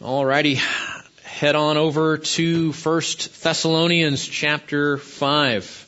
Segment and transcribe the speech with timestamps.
[0.00, 0.60] Alrighty,
[1.24, 5.84] head on over to First Thessalonians chapter five.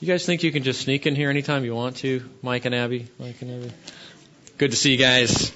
[0.00, 2.74] You guys think you can just sneak in here anytime you want to, Mike and
[2.74, 3.06] Abby?
[3.20, 3.72] Mike and Abby.
[4.58, 5.52] Good to see you guys.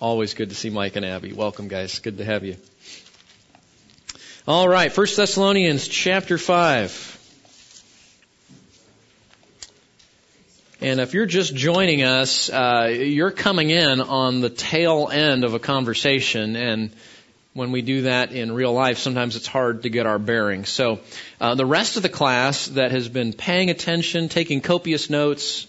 [0.00, 1.34] Always good to see Mike and Abby.
[1.34, 1.98] Welcome, guys.
[1.98, 2.56] Good to have you.
[4.48, 7.11] All right, First Thessalonians chapter five.
[10.82, 15.54] And if you're just joining us, uh, you're coming in on the tail end of
[15.54, 16.90] a conversation, and
[17.52, 20.70] when we do that in real life, sometimes it's hard to get our bearings.
[20.70, 20.98] So,
[21.40, 25.68] uh, the rest of the class that has been paying attention, taking copious notes,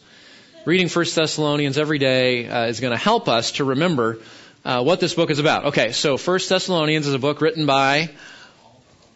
[0.65, 4.17] reading First Thessalonians every day uh, is going to help us to remember
[4.65, 5.65] uh, what this book is about.
[5.65, 8.09] Okay, so First Thessalonians is a book written by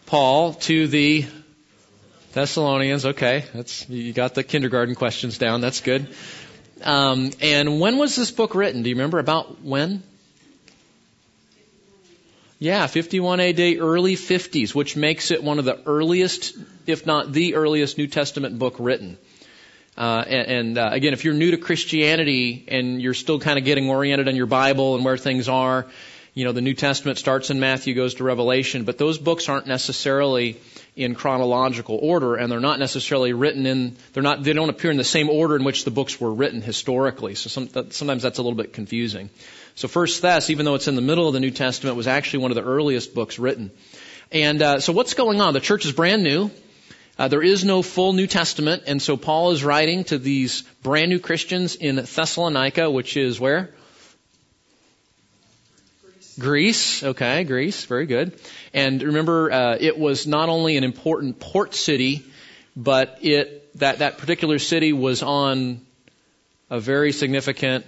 [0.06, 1.26] Paul to the
[2.32, 5.60] Thessalonians, okay, that's you got the kindergarten questions down.
[5.60, 6.08] That's good.
[6.82, 8.82] Um, and when was this book written?
[8.82, 10.02] Do you remember about when?
[12.60, 17.54] Yeah, 51 AD, early 50s, which makes it one of the earliest, if not the
[17.54, 19.16] earliest, New Testament book written.
[19.96, 23.64] Uh, and, and uh, again, if you're new to Christianity and you're still kind of
[23.64, 25.86] getting oriented on your Bible and where things are,
[26.34, 29.66] you know, the New Testament starts in Matthew, goes to Revelation, but those books aren't
[29.66, 30.60] necessarily
[30.98, 34.96] in chronological order, and they're not necessarily written in, they're not, they don't appear in
[34.96, 37.36] the same order in which the books were written historically.
[37.36, 39.30] So some, that, sometimes that's a little bit confusing.
[39.76, 42.40] So First Thess, even though it's in the middle of the New Testament, was actually
[42.40, 43.70] one of the earliest books written.
[44.32, 45.54] And uh, so what's going on?
[45.54, 46.50] The church is brand new.
[47.16, 51.10] Uh, there is no full New Testament, and so Paul is writing to these brand
[51.10, 53.74] new Christians in Thessalonica, which is where?
[56.38, 57.02] Greece.
[57.02, 57.84] Okay, Greece.
[57.84, 58.38] Very good.
[58.72, 62.24] And remember, uh, it was not only an important port city,
[62.76, 65.80] but it that that particular city was on
[66.70, 67.84] a very significant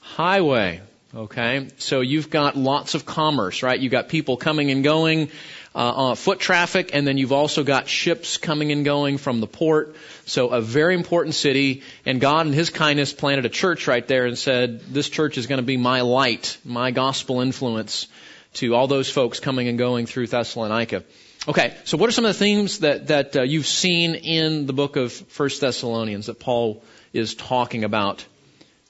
[0.00, 0.80] highway.
[1.14, 3.80] Okay, so you've got lots of commerce, right?
[3.80, 5.30] You've got people coming and going
[5.74, 9.96] uh, foot traffic, and then you've also got ships coming and going from the port.
[10.26, 14.26] So a very important city, and God in His kindness planted a church right there
[14.26, 18.08] and said, this church is going to be my light, my gospel influence
[18.54, 21.04] to all those folks coming and going through Thessalonica.
[21.46, 24.72] Okay, so what are some of the themes that, that uh, you've seen in the
[24.72, 28.24] book of First Thessalonians that Paul is talking about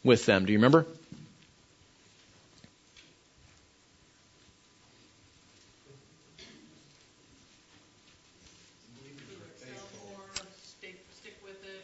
[0.03, 0.47] with them?
[0.47, 0.87] Do you remember?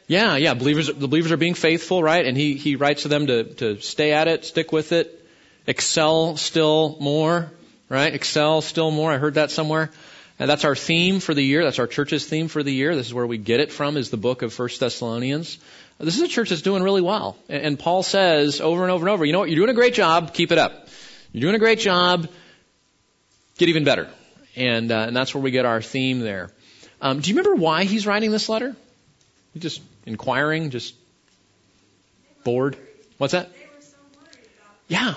[0.06, 0.54] Yeah, yeah.
[0.54, 2.25] Believers, the believers are being faithful, right?
[2.26, 5.26] And he, he writes to them to, to stay at it, stick with it,
[5.66, 7.50] excel still more,
[7.88, 8.12] right?
[8.12, 9.12] Excel still more.
[9.12, 9.91] I heard that somewhere.
[10.38, 11.64] And that's our theme for the year.
[11.64, 12.97] That's our church's theme for the year.
[12.97, 15.59] This is where we get it from is the book of First Thessalonians.
[15.98, 17.37] This is a church that's doing really well.
[17.48, 19.48] And Paul says over and over and over, you know what?
[19.48, 20.34] You're doing a great job.
[20.34, 20.88] Keep it up.
[21.32, 22.28] You're doing a great job.
[23.59, 24.10] Get even better.
[24.56, 26.50] And, uh, and that's where we get our theme there.
[27.00, 28.75] Um, do you remember why he's writing this letter?
[29.53, 30.94] He just inquiring, just
[32.44, 32.76] bored.
[33.19, 33.50] What's that?
[34.88, 35.15] Yeah.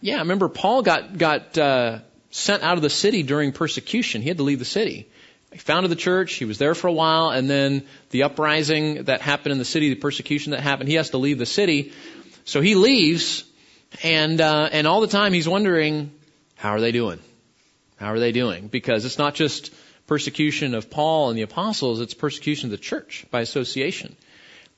[0.00, 1.98] Yeah, I remember Paul got got uh,
[2.30, 4.22] sent out of the city during persecution.
[4.22, 5.08] He had to leave the city.
[5.52, 6.34] He founded the church.
[6.34, 9.88] He was there for a while, and then the uprising that happened in the city,
[9.90, 11.92] the persecution that happened, he has to leave the city.
[12.44, 13.44] So he leaves,
[14.02, 16.12] and uh, and all the time he's wondering,
[16.54, 17.18] how are they doing?
[17.96, 18.68] How are they doing?
[18.68, 19.74] Because it's not just
[20.10, 24.16] persecution of Paul and the apostles, it's persecution of the church by association.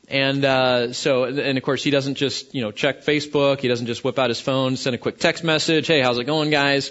[0.07, 3.61] And uh, so, and of course, he doesn't just you know check Facebook.
[3.61, 5.87] He doesn't just whip out his phone, send a quick text message.
[5.87, 6.91] Hey, how's it going, guys?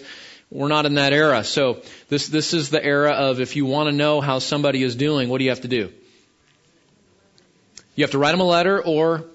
[0.49, 1.43] We're not in that era.
[1.43, 4.95] So this this is the era of if you want to know how somebody is
[4.95, 5.93] doing, what do you have to do?
[7.93, 9.25] You have to write them a letter or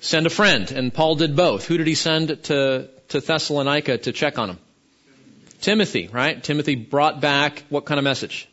[0.00, 0.72] send a friend.
[0.72, 1.66] And Paul did both.
[1.66, 4.58] Who did he send to to Thessalonica to check on him?
[5.60, 6.42] Timothy, right?
[6.42, 8.48] Timothy brought back what kind of message?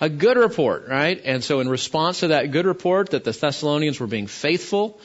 [0.00, 1.20] A good report, right?
[1.24, 5.00] And so in response to that good report that the Thessalonians were being faithful,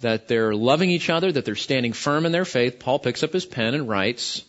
[0.00, 3.32] that they're loving each other, that they're standing firm in their faith, Paul picks up
[3.32, 4.44] his pen and writes,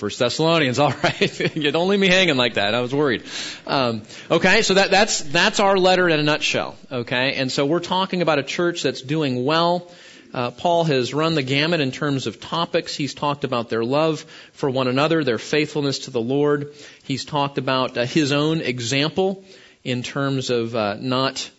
[0.00, 1.56] First Thessalonians, all right.
[1.56, 2.74] you don't leave me hanging like that.
[2.74, 3.22] I was worried.
[3.66, 6.78] Um, okay, so that, that's that's our letter in a nutshell.
[6.90, 9.86] Okay, and so we're talking about a church that's doing well.
[10.32, 12.94] Uh, Paul has run the gamut in terms of topics.
[12.94, 16.72] He's talked about their love for one another, their faithfulness to the Lord.
[17.02, 19.44] He's talked about uh, his own example
[19.82, 21.50] in terms of uh, not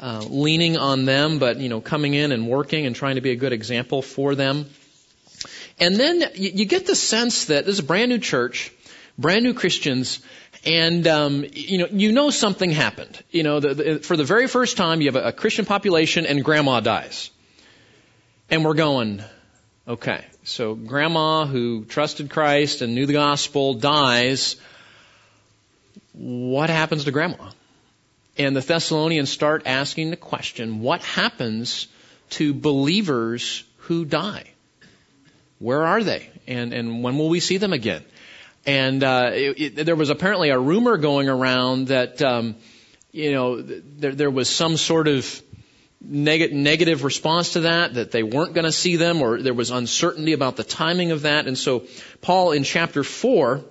[0.00, 3.30] uh, leaning on them, but you know, coming in and working and trying to be
[3.30, 4.66] a good example for them.
[5.80, 8.72] And then you, you get the sense that this is a brand new church,
[9.18, 10.20] brand new Christians,
[10.64, 13.22] and um, you know you know something happened.
[13.30, 16.26] You know, the, the, for the very first time, you have a, a Christian population,
[16.26, 17.30] and Grandma dies,
[18.50, 19.22] and we're going,
[19.86, 20.24] okay.
[20.44, 24.56] So Grandma, who trusted Christ and knew the gospel, dies.
[26.12, 27.50] What happens to Grandma?
[28.38, 31.88] And the Thessalonians start asking the question: What happens
[32.30, 34.44] to believers who die?
[35.58, 36.30] Where are they?
[36.46, 38.04] And and when will we see them again?
[38.64, 42.56] And uh, it, it, there was apparently a rumor going around that um,
[43.12, 45.42] you know there, there was some sort of
[46.00, 49.70] neg- negative response to that, that they weren't going to see them, or there was
[49.70, 51.46] uncertainty about the timing of that.
[51.46, 51.84] And so
[52.20, 53.64] Paul in chapter four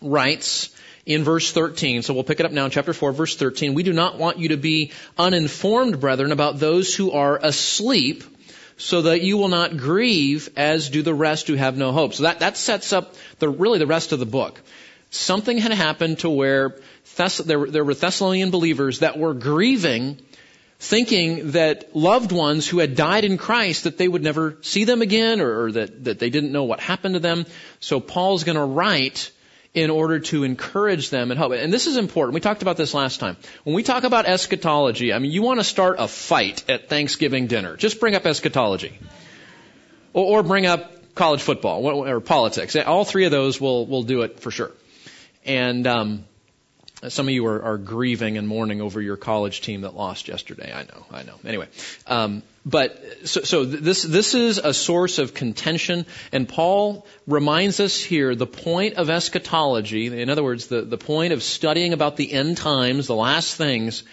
[0.00, 0.74] writes
[1.06, 2.02] in verse 13.
[2.02, 3.74] So we'll pick it up now in chapter 4, verse 13.
[3.74, 8.24] We do not want you to be uninformed, brethren, about those who are asleep,
[8.76, 12.14] so that you will not grieve as do the rest who have no hope.
[12.14, 14.60] So that, that sets up the, really the rest of the book.
[15.10, 20.18] Something had happened to where Thess- there, there were Thessalonian believers that were grieving,
[20.78, 25.02] thinking that loved ones who had died in Christ, that they would never see them
[25.02, 27.46] again or, or that, that they didn't know what happened to them.
[27.80, 29.30] So Paul's going to write
[29.72, 31.52] in order to encourage them and help.
[31.52, 32.34] And this is important.
[32.34, 33.36] We talked about this last time.
[33.64, 37.48] When we talk about eschatology, I mean, you want to start a fight at Thanksgiving
[37.48, 37.76] dinner.
[37.76, 38.98] Just bring up eschatology.
[40.12, 42.76] Or, or bring up college football or politics.
[42.76, 44.70] All three of those will, will do it for sure.
[45.44, 46.24] And, um,
[47.08, 50.72] some of you are, are, grieving and mourning over your college team that lost yesterday.
[50.72, 51.34] I know, I know.
[51.44, 51.68] Anyway,
[52.06, 58.00] um, but so, so this this is a source of contention, and Paul reminds us
[58.00, 60.06] here the point of eschatology.
[60.20, 64.04] In other words, the the point of studying about the end times, the last things.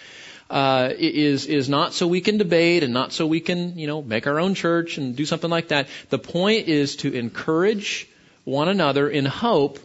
[0.50, 4.02] Uh, is is not so we can debate and not so we can you know
[4.02, 5.88] make our own church and do something like that.
[6.10, 8.06] The point is to encourage
[8.44, 9.78] one another in hope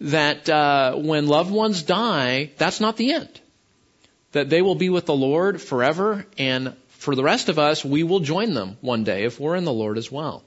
[0.00, 3.40] that uh, when loved ones die, that's not the end.
[4.32, 8.02] That they will be with the Lord forever, and for the rest of us, we
[8.02, 10.42] will join them one day if we're in the Lord as well.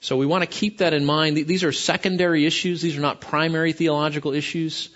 [0.00, 1.36] So we want to keep that in mind.
[1.36, 2.80] These are secondary issues.
[2.80, 4.90] These are not primary theological issues.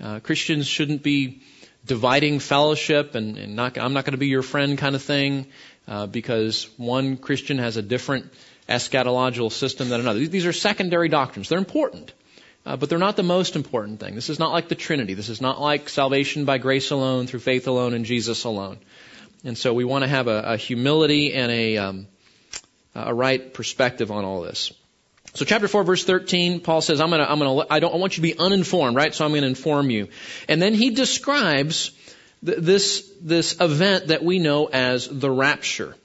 [0.00, 1.42] Uh, Christians shouldn't be
[1.86, 5.46] dividing fellowship and, and not, I'm not going to be your friend kind of thing
[5.86, 8.32] uh, because one Christian has a different
[8.68, 10.26] eschatological system than another.
[10.26, 11.48] These are secondary doctrines.
[11.48, 12.12] They're important.
[12.64, 14.14] Uh, but they're not the most important thing.
[14.14, 15.14] This is not like the Trinity.
[15.14, 18.78] This is not like salvation by grace alone, through faith alone, and Jesus alone.
[19.44, 22.06] And so we want to have a, a humility and a, um,
[22.94, 24.72] a right perspective on all this.
[25.34, 28.16] So chapter 4 verse 13, Paul says, I'm gonna, I'm gonna, I don't, I want
[28.16, 29.14] you to be uninformed, right?
[29.14, 30.08] So I'm gonna inform you.
[30.48, 31.90] And then he describes
[32.44, 35.96] th- this, this event that we know as the rapture.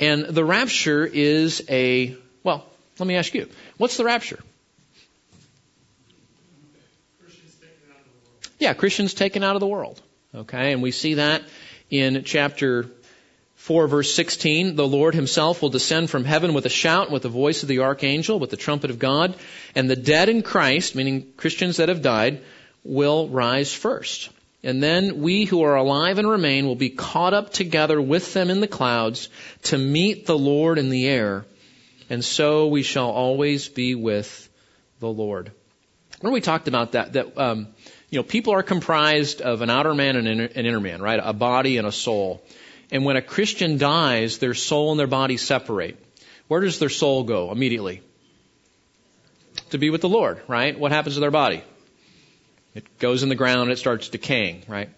[0.00, 2.66] And the rapture is a, well,
[2.98, 4.40] let me ask you, what's the rapture?
[8.64, 10.00] Yeah, Christians taken out of the world.
[10.34, 11.42] Okay, and we see that
[11.90, 12.86] in chapter
[13.56, 17.28] 4 verse 16, the Lord himself will descend from heaven with a shout, with the
[17.28, 19.36] voice of the archangel, with the trumpet of God,
[19.74, 22.40] and the dead in Christ, meaning Christians that have died,
[22.84, 24.30] will rise first.
[24.62, 28.48] And then we who are alive and remain will be caught up together with them
[28.48, 29.28] in the clouds
[29.64, 31.44] to meet the Lord in the air,
[32.08, 34.48] and so we shall always be with
[35.00, 35.52] the Lord.
[36.22, 37.73] When we talked about that, that um,
[38.14, 41.18] you know, people are comprised of an outer man and an inner man, right?
[41.20, 42.44] A body and a soul.
[42.92, 45.98] And when a Christian dies, their soul and their body separate.
[46.46, 48.02] Where does their soul go immediately?
[49.70, 50.78] To be with the Lord, right?
[50.78, 51.64] What happens to their body?
[52.76, 54.90] It goes in the ground, it starts decaying, right?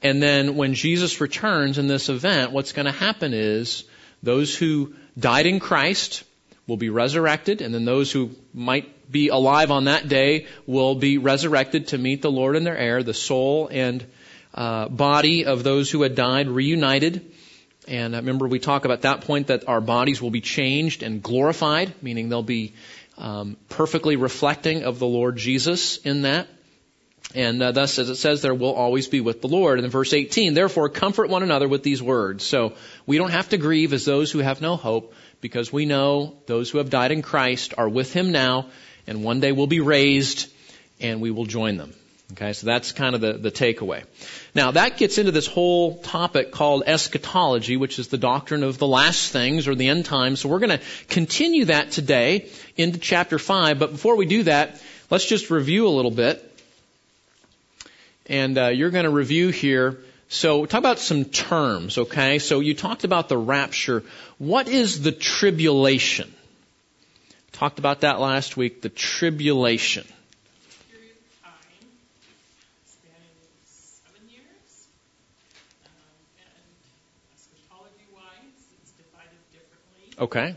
[0.00, 3.84] And then when Jesus returns in this event, what's going to happen is
[4.22, 6.24] those who died in Christ
[6.66, 11.18] will be resurrected, and then those who might be alive on that day will be
[11.18, 14.04] resurrected to meet the Lord in their air, the soul and
[14.54, 17.32] uh, body of those who had died reunited.
[17.86, 21.22] And I remember we talk about that point that our bodies will be changed and
[21.22, 22.74] glorified, meaning they'll be
[23.18, 26.48] um, perfectly reflecting of the Lord Jesus in that.
[27.34, 29.78] And uh, thus, as it says there, will always be with the Lord.
[29.78, 32.44] And in verse 18, therefore comfort one another with these words.
[32.44, 32.74] So
[33.06, 36.70] we don't have to grieve as those who have no hope, because we know those
[36.70, 38.66] who have died in Christ are with Him now,
[39.06, 40.50] and one day we'll be raised
[41.00, 41.92] and we will join them.
[42.32, 44.04] Okay, so that's kind of the, the takeaway.
[44.54, 48.86] Now that gets into this whole topic called eschatology, which is the doctrine of the
[48.86, 50.40] last things or the end times.
[50.40, 53.78] So we're going to continue that today into chapter 5.
[53.78, 54.80] But before we do that,
[55.10, 56.48] let's just review a little bit.
[58.26, 59.98] And uh, you're going to review here.
[60.28, 62.38] So talk about some terms, okay?
[62.38, 64.04] So you talked about the rapture.
[64.38, 66.32] What is the tribulation?
[67.52, 70.06] Talked about that last week, the tribulation.
[80.18, 80.56] Okay.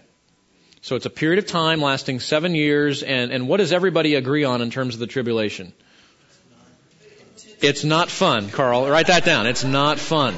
[0.82, 4.44] So it's a period of time lasting seven years, and, and what does everybody agree
[4.44, 5.74] on in terms of the tribulation?
[7.62, 8.88] It's not fun, Carl.
[8.88, 9.48] Write that down.
[9.48, 10.36] It's not fun.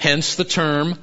[0.00, 0.98] Hence the term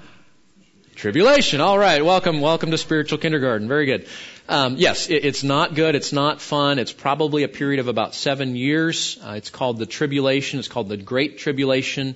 [0.97, 1.61] tribulation.
[1.61, 2.03] All right.
[2.03, 3.67] Welcome, welcome to spiritual kindergarten.
[3.67, 4.07] Very good.
[4.49, 5.93] Um, yes, it, it's not good.
[5.93, 6.79] It's not fun.
[6.79, 9.19] It's probably a period of about seven years.
[9.23, 10.57] Uh, it's called the tribulation.
[10.57, 12.15] It's called the Great Tribulation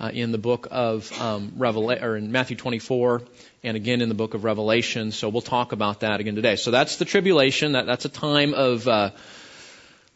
[0.00, 3.20] uh, in the book of um, Revelation, or in Matthew 24
[3.64, 5.12] and again in the book of Revelation.
[5.12, 6.56] So we'll talk about that again today.
[6.56, 7.72] So that's the tribulation.
[7.72, 9.10] That, that's a time of, uh,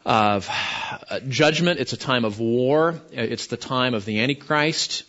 [0.05, 0.49] of
[1.07, 1.79] uh, judgment.
[1.79, 2.99] It's a time of war.
[3.11, 5.03] It's the time of the Antichrist.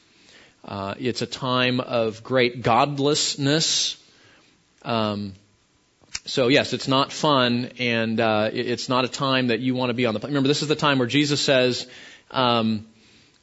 [0.65, 3.97] Uh, it's a time of great godlessness.
[4.83, 5.35] Um,
[6.25, 9.95] so yes, it's not fun, and uh, it's not a time that you want to
[9.95, 10.21] be on the.
[10.21, 11.87] Remember, this is the time where Jesus says,
[12.31, 12.87] um,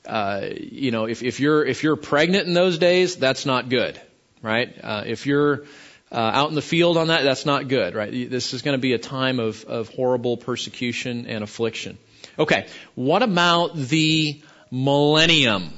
[0.06, 4.00] uh, you know, if, if you're if you're pregnant in those days, that's not good
[4.46, 4.74] right?
[4.82, 5.64] Uh, if you're
[6.12, 8.30] uh, out in the field on that, that's not good, right?
[8.30, 11.98] This is going to be a time of, of horrible persecution and affliction.
[12.38, 14.42] Okay, what about the
[14.72, 15.74] millennium?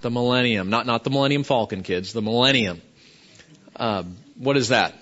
[0.00, 2.12] The millennium, not not the Millennium Falcon, kids.
[2.12, 2.80] The millennium.
[3.76, 4.94] Um, what is that?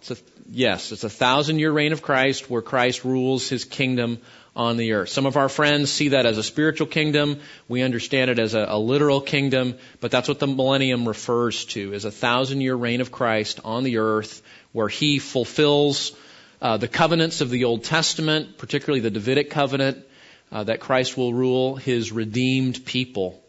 [0.00, 0.16] It's a,
[0.50, 4.18] yes, it's a thousand year reign of Christ where Christ rules his kingdom
[4.54, 5.08] on the earth.
[5.10, 7.40] Some of our friends see that as a spiritual kingdom.
[7.68, 11.92] We understand it as a, a literal kingdom, but that's what the millennium refers to,
[11.92, 16.12] is a thousand year reign of Christ on the earth where he fulfills
[16.60, 20.04] uh, the covenants of the Old Testament, particularly the Davidic covenant,
[20.52, 23.42] uh, that Christ will rule his redeemed people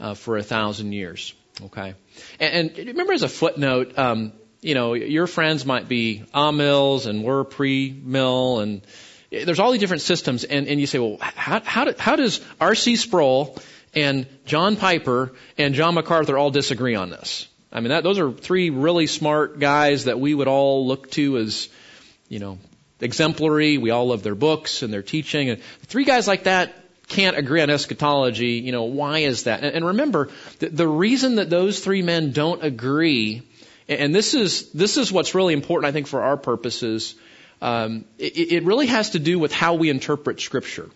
[0.00, 1.34] uh, for a thousand years.
[1.62, 1.94] Okay,
[2.38, 7.24] and, and remember as a footnote, um, you know, your friends might be amills and
[7.24, 8.82] we're pre-mill and
[9.30, 12.40] there's all these different systems, and, and you say, well, how, how, do, how does
[12.60, 12.96] R.C.
[12.96, 13.56] Sproul
[13.94, 17.46] and John Piper and John MacArthur all disagree on this?
[17.72, 21.38] I mean, that, those are three really smart guys that we would all look to
[21.38, 21.68] as,
[22.30, 22.56] you know,
[23.00, 23.76] exemplary.
[23.76, 25.50] We all love their books and their teaching.
[25.50, 26.74] And three guys like that
[27.08, 28.52] can't agree on eschatology.
[28.52, 29.62] You know, why is that?
[29.62, 33.42] And, and remember, the, the reason that those three men don't agree,
[33.86, 37.16] and this is this is what's really important, I think, for our purposes
[37.62, 40.88] um, it, it really has to do with how we interpret Scripture.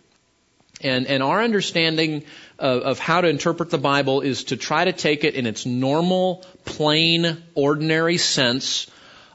[0.80, 2.24] And, and our understanding
[2.58, 5.66] of, of, how to interpret the Bible is to try to take it in its
[5.66, 8.90] normal, plain, ordinary sense,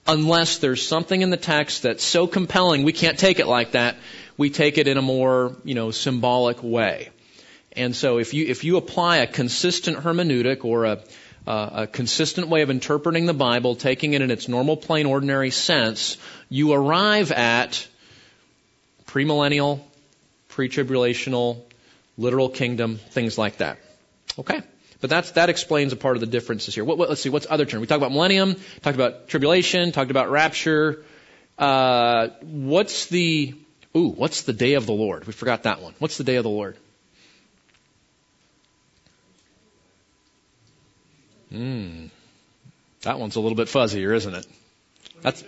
[0.07, 3.97] unless there's something in the text that's so compelling we can't take it like that.
[4.37, 7.09] We take it in a more, you know, symbolic way.
[7.73, 11.03] And so if you, if you apply a consistent hermeneutic or a,
[11.45, 15.51] uh, a consistent way of interpreting the Bible, taking it in its normal, plain, ordinary
[15.51, 16.17] sense,
[16.49, 17.87] you arrive at
[19.05, 19.81] premillennial,
[20.47, 21.61] pre-tribulational,
[22.17, 23.77] literal kingdom, things like that.
[24.37, 24.61] Okay?
[25.01, 26.83] But that's, that explains a part of the differences here.
[26.83, 27.79] What, what, let's see, what's other term?
[27.79, 31.05] We talked about millennium, talked about tribulation, talked about rapture.
[31.57, 33.55] Uh, what's the,
[33.95, 35.25] ooh, what's the day of the Lord?
[35.25, 35.93] We forgot that one.
[35.99, 36.75] What's the day of the Lord?
[41.49, 42.07] Hmm.
[43.01, 44.45] That one's a little bit fuzzier, isn't it?
[45.21, 45.43] That's,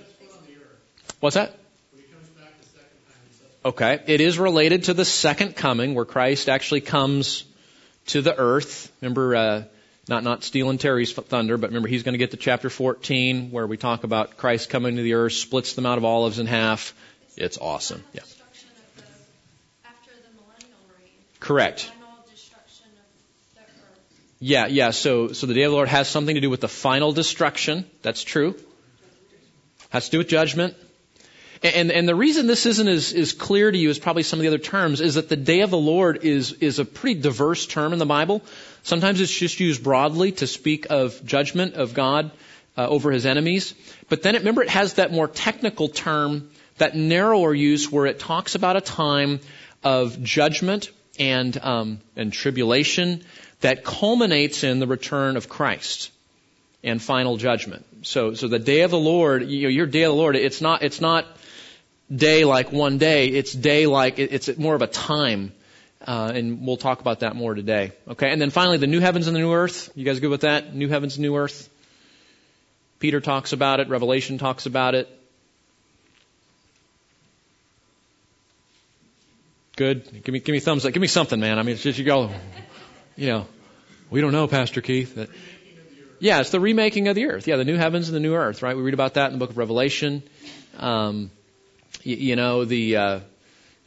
[1.20, 1.58] what's that?
[3.63, 4.00] Okay.
[4.08, 7.43] It is related to the second coming where Christ actually comes
[8.12, 8.91] to the earth.
[9.01, 9.63] Remember, uh,
[10.08, 13.65] not, not stealing Terry's thunder, but remember he's going to get to chapter 14 where
[13.65, 16.94] we talk about Christ coming to the earth, splits the Mount of Olives in half.
[17.38, 18.03] It's awesome.
[18.13, 18.22] Yeah.
[21.39, 21.91] Correct.
[24.39, 24.89] Yeah, yeah.
[24.89, 27.86] So, so the day of the Lord has something to do with the final destruction.
[28.01, 28.56] That's true.
[29.89, 30.75] Has to do with judgment.
[31.63, 34.41] And, and the reason this isn't as, as clear to you as probably some of
[34.41, 37.68] the other terms is that the day of the Lord is, is a pretty diverse
[37.68, 38.41] term in the Bible.
[38.82, 42.32] Sometimes it's just used broadly to speak of judgment of God
[42.75, 43.75] uh, over his enemies.
[44.10, 48.18] But then it, remember it has that more technical term, that narrower use where it
[48.18, 49.39] talks about a time
[49.84, 50.89] of judgment
[51.20, 53.24] and, um, and tribulation
[53.60, 56.10] that culminates in the return of Christ
[56.84, 57.86] and final judgment.
[58.01, 60.62] So, so the day of the Lord, you know, your day of the Lord, it's
[60.62, 61.27] not, it's not
[62.13, 63.27] day like one day.
[63.27, 65.53] It's day like, it's more of a time.
[66.06, 67.91] Uh, and we'll talk about that more today.
[68.08, 68.32] Okay.
[68.32, 69.91] And then finally, the new heavens and the new earth.
[69.96, 70.74] You guys good with that?
[70.74, 71.70] New heavens, new earth.
[73.00, 73.88] Peter talks about it.
[73.88, 75.08] Revelation talks about it.
[79.75, 80.24] Good.
[80.24, 80.94] Give me, give me thumbs up.
[80.94, 81.60] Give me something, man.
[81.60, 82.32] I mean, it's just you go
[83.15, 83.46] you know,
[84.10, 85.15] we don't know, Pastor Keith.
[85.15, 85.30] That,
[86.20, 87.48] yeah, it's the remaking of the earth.
[87.48, 88.75] Yeah, the new heavens and the new earth, right?
[88.75, 90.24] We read about that in the book of Revelation.
[90.77, 91.32] Um,
[92.03, 93.20] you, you know, the uh,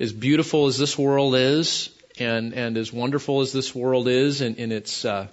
[0.01, 4.57] as beautiful as this world is, and and as wonderful as this world is in,
[4.57, 5.29] in its uh,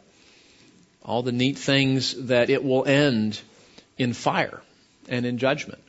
[1.04, 3.40] all the neat things that it will end
[3.98, 4.62] in fire
[5.10, 5.82] and in judgment.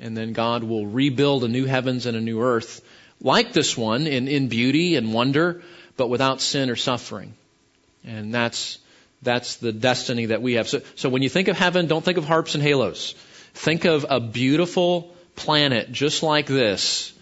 [0.00, 2.82] And then God will rebuild a new heavens and a new earth
[3.20, 5.62] like this one in, in beauty and wonder,
[5.96, 7.34] but without sin or suffering.
[8.04, 8.78] And that's,
[9.22, 10.68] that's the destiny that we have.
[10.68, 13.14] So, so when you think of heaven, don't think of harps and halos.
[13.54, 17.12] Think of a beautiful planet just like this,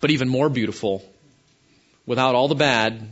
[0.00, 1.04] but even more beautiful
[2.06, 3.08] without all the bad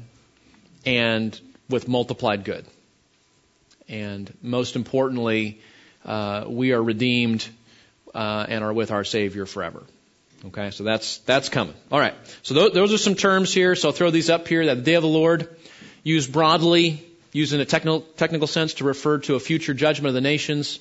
[0.87, 1.39] and
[1.69, 2.65] with multiplied good.
[3.89, 5.61] And most importantly,
[6.05, 7.47] uh, we are redeemed
[8.15, 9.83] uh, and are with our Savior forever.
[10.47, 11.75] Okay, so that's that's coming.
[11.91, 12.15] All right.
[12.43, 13.75] So th- those are some terms here.
[13.75, 14.67] So I'll throw these up here.
[14.67, 15.49] That the day of the Lord,
[16.05, 20.15] used broadly, used in a technical technical sense to refer to a future judgment of
[20.15, 20.79] the nations,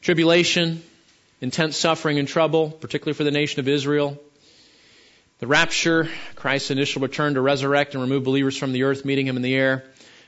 [0.00, 0.82] tribulation,
[1.40, 4.18] intense suffering and trouble, particularly for the nation of Israel.
[5.40, 9.36] The rapture, Christ's initial return to resurrect and remove believers from the earth, meeting him
[9.36, 9.84] in the air.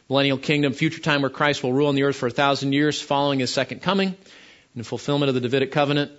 [0.08, 3.00] Millennial kingdom, future time where Christ will rule on the earth for a thousand years
[3.00, 4.14] following his second coming,
[4.75, 6.12] in fulfillment of the Davidic covenant.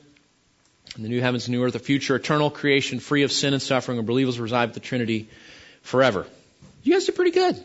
[0.96, 3.62] And the new heavens and new earth, a future eternal creation free of sin and
[3.62, 5.30] suffering, where believers reside with the Trinity
[5.84, 6.26] forever.
[6.84, 7.62] You guys did pretty good.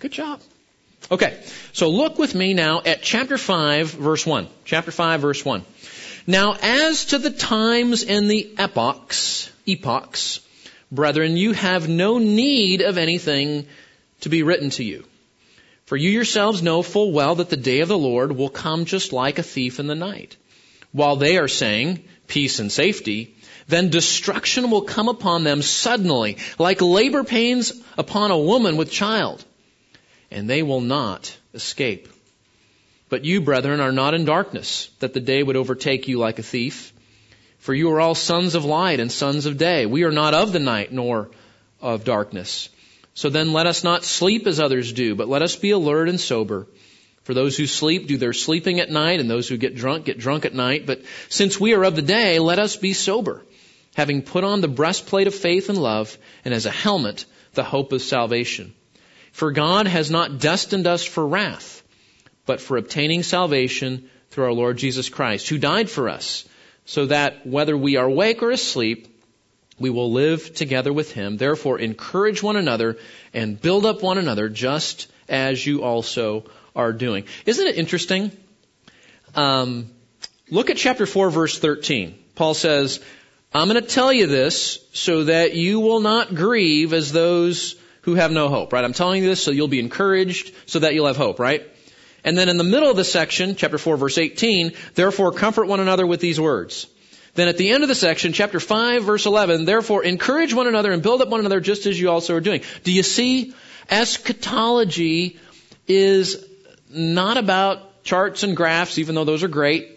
[0.00, 0.40] Good job.
[1.10, 1.40] Okay,
[1.72, 4.48] so look with me now at chapter 5, verse 1.
[4.64, 5.64] Chapter 5, verse 1.
[6.28, 10.40] Now, as to the times and the epochs, epochs,
[10.92, 13.66] brethren, you have no need of anything
[14.20, 15.04] to be written to you.
[15.86, 19.14] For you yourselves know full well that the day of the Lord will come just
[19.14, 20.36] like a thief in the night.
[20.92, 23.34] While they are saying, peace and safety,
[23.66, 29.42] then destruction will come upon them suddenly, like labor pains upon a woman with child,
[30.30, 32.06] and they will not escape.
[33.08, 36.42] But you, brethren, are not in darkness, that the day would overtake you like a
[36.42, 36.92] thief.
[37.58, 39.86] For you are all sons of light and sons of day.
[39.86, 41.30] We are not of the night nor
[41.80, 42.68] of darkness.
[43.14, 46.20] So then let us not sleep as others do, but let us be alert and
[46.20, 46.66] sober.
[47.24, 50.18] For those who sleep do their sleeping at night, and those who get drunk get
[50.18, 50.86] drunk at night.
[50.86, 53.44] But since we are of the day, let us be sober,
[53.96, 57.92] having put on the breastplate of faith and love, and as a helmet, the hope
[57.92, 58.72] of salvation.
[59.32, 61.77] For God has not destined us for wrath,
[62.48, 66.46] but for obtaining salvation through our Lord Jesus Christ, who died for us,
[66.86, 69.06] so that whether we are awake or asleep,
[69.78, 71.36] we will live together with him.
[71.36, 72.96] Therefore, encourage one another
[73.34, 77.24] and build up one another just as you also are doing.
[77.44, 78.32] Isn't it interesting?
[79.34, 79.90] Um,
[80.48, 82.18] look at chapter 4, verse 13.
[82.34, 83.00] Paul says,
[83.52, 88.14] I'm going to tell you this so that you will not grieve as those who
[88.14, 88.84] have no hope, right?
[88.84, 91.68] I'm telling you this so you'll be encouraged so that you'll have hope, right?
[92.28, 95.80] And then in the middle of the section, chapter 4, verse 18, therefore comfort one
[95.80, 96.86] another with these words.
[97.32, 100.92] Then at the end of the section, chapter 5, verse 11, therefore encourage one another
[100.92, 102.60] and build up one another just as you also are doing.
[102.84, 103.54] Do you see?
[103.88, 105.38] Eschatology
[105.86, 106.44] is
[106.90, 109.88] not about charts and graphs, even though those are great.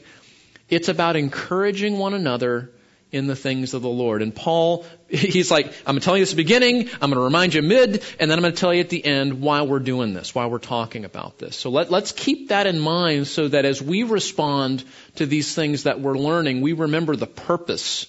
[0.69, 2.71] It's about encouraging one another
[3.11, 4.21] in the things of the Lord.
[4.21, 7.15] And Paul, he's like, I'm going to tell you this at the beginning, I'm going
[7.15, 9.61] to remind you mid, and then I'm going to tell you at the end why
[9.63, 11.55] we're doing this, why we're talking about this.
[11.57, 14.83] So let, let's keep that in mind so that as we respond
[15.15, 18.07] to these things that we're learning, we remember the purpose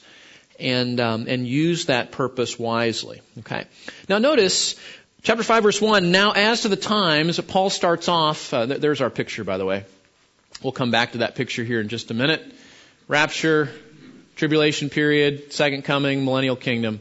[0.61, 3.21] and, um, and use that purpose wisely.
[3.41, 3.65] Okay.
[4.09, 4.77] Now notice,
[5.23, 9.11] chapter 5 verse 1, now as to the times, Paul starts off, uh, there's our
[9.11, 9.85] picture by the way.
[10.63, 12.45] We'll come back to that picture here in just a minute.
[13.09, 13.71] Rapture,
[14.37, 17.01] tribulation period, second coming, millennial kingdom,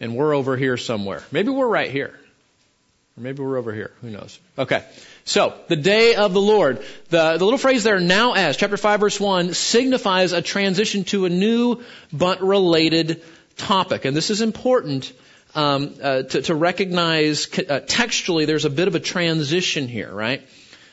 [0.00, 1.22] and we're over here somewhere.
[1.32, 2.18] Maybe we're right here.
[3.16, 3.90] Or maybe we're over here.
[4.00, 4.38] Who knows?
[4.56, 4.84] Okay.
[5.24, 6.84] So, the day of the Lord.
[7.10, 11.24] The, the little phrase there, now as, chapter 5 verse 1, signifies a transition to
[11.24, 13.22] a new but related
[13.56, 14.04] topic.
[14.04, 15.12] And this is important
[15.54, 20.46] um, uh, to, to, recognize uh, textually there's a bit of a transition here, right?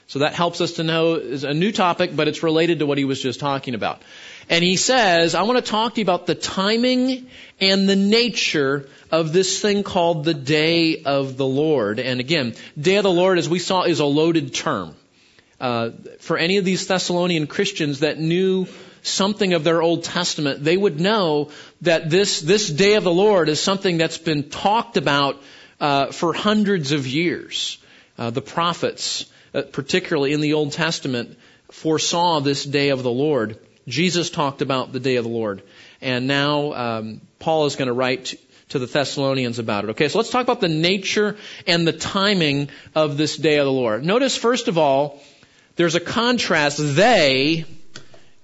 [0.08, 2.98] So that helps us to know is a new topic, but it's related to what
[2.98, 4.04] he was just talking about.
[4.50, 7.28] And he says, I want to talk to you about the timing
[7.60, 12.00] and the nature of this thing called the day of the Lord.
[12.00, 14.96] And again, day of the Lord, as we saw, is a loaded term.
[15.60, 18.68] Uh, for any of these Thessalonian Christians that knew
[19.02, 21.50] something of their Old Testament, they would know
[21.82, 25.41] that this, this day of the Lord is something that's been talked about
[25.80, 27.78] uh, for hundreds of years.
[28.18, 29.26] Uh, the prophets,
[29.63, 31.38] particularly in the Old Testament,
[31.72, 33.60] foresaw this day of the Lord.
[33.88, 35.63] Jesus talked about the day of the Lord.
[36.02, 38.36] And now um, Paul is going to write
[38.70, 39.91] to the Thessalonians about it.
[39.91, 41.38] Okay, so let's talk about the nature
[41.68, 44.04] and the timing of this day of the Lord.
[44.04, 45.22] Notice, first of all,
[45.76, 46.78] there's a contrast.
[46.80, 47.65] They,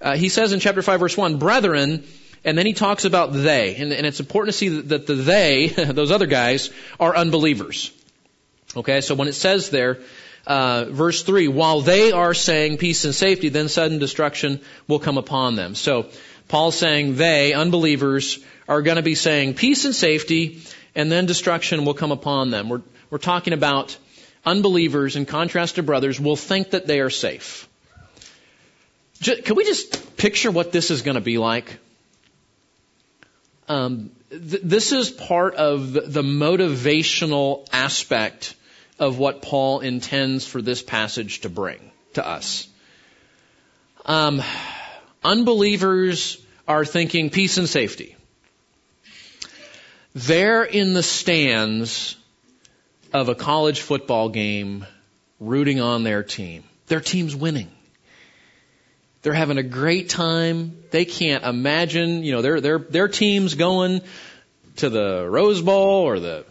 [0.00, 2.04] uh, he says in chapter 5, verse 1, brethren,
[2.44, 3.76] and then he talks about they.
[3.76, 6.70] And, and it's important to see that, that the they, those other guys,
[7.00, 7.92] are unbelievers.
[8.76, 10.00] Okay, so when it says there,
[10.46, 15.18] uh, verse 3, while they are saying peace and safety, then sudden destruction will come
[15.18, 15.74] upon them.
[15.74, 16.06] So
[16.48, 20.62] Paul's saying they, unbelievers, are going to be saying peace and safety,
[20.94, 22.68] and then destruction will come upon them.
[22.68, 23.96] We're, we're talking about
[24.44, 27.68] unbelievers, in contrast to brothers, will think that they are safe.
[29.22, 31.78] Can we just picture what this is going to be like?
[33.68, 38.56] Um, th- this is part of the, the motivational aspect
[39.02, 42.68] of what Paul intends for this passage to bring to us.
[44.06, 44.40] Um,
[45.24, 46.38] unbelievers
[46.68, 48.14] are thinking peace and safety.
[50.14, 52.16] They're in the stands
[53.12, 54.86] of a college football game
[55.40, 56.62] rooting on their team.
[56.86, 57.72] Their team's winning.
[59.22, 60.84] They're having a great time.
[60.92, 64.02] They can't imagine, you know, their their their team's going
[64.76, 66.44] to the Rose Bowl or the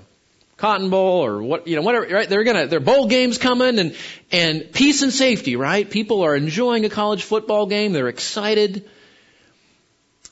[0.61, 2.29] Cotton Bowl or what, you know, whatever, right?
[2.29, 3.95] They're gonna, their bowl games coming and,
[4.31, 5.89] and peace and safety, right?
[5.89, 7.93] People are enjoying a college football game.
[7.93, 8.87] They're excited.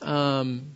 [0.04, 0.76] Um,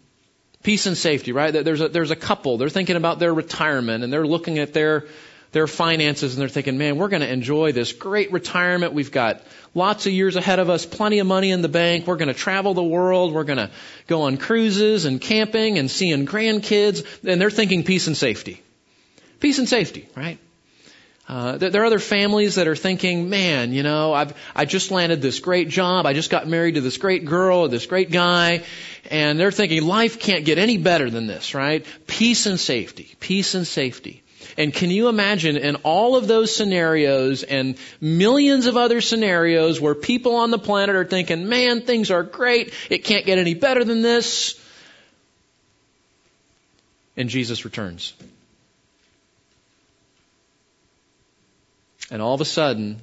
[0.64, 1.52] peace and safety, right?
[1.52, 2.58] There's a, there's a couple.
[2.58, 5.06] They're thinking about their retirement and they're looking at their,
[5.52, 8.94] their finances and they're thinking, man, we're going to enjoy this great retirement.
[8.94, 9.44] We've got
[9.76, 12.08] lots of years ahead of us, plenty of money in the bank.
[12.08, 13.32] We're going to travel the world.
[13.32, 13.70] We're going to
[14.08, 17.06] go on cruises and camping and seeing grandkids.
[17.24, 18.64] And they're thinking peace and safety.
[19.44, 20.40] Peace and safety, right?
[21.28, 25.22] Uh, there are other families that are thinking, man, you know, I've, I just landed
[25.22, 26.06] this great job.
[26.06, 28.64] I just got married to this great girl or this great guy.
[29.12, 31.86] And they're thinking life can't get any better than this, right?
[32.08, 33.16] Peace and safety.
[33.20, 34.24] Peace and safety.
[34.58, 39.94] And can you imagine in all of those scenarios and millions of other scenarios where
[39.94, 42.74] people on the planet are thinking, man, things are great.
[42.90, 44.58] It can't get any better than this.
[47.18, 48.14] And Jesus returns.
[52.14, 53.02] And all of a sudden,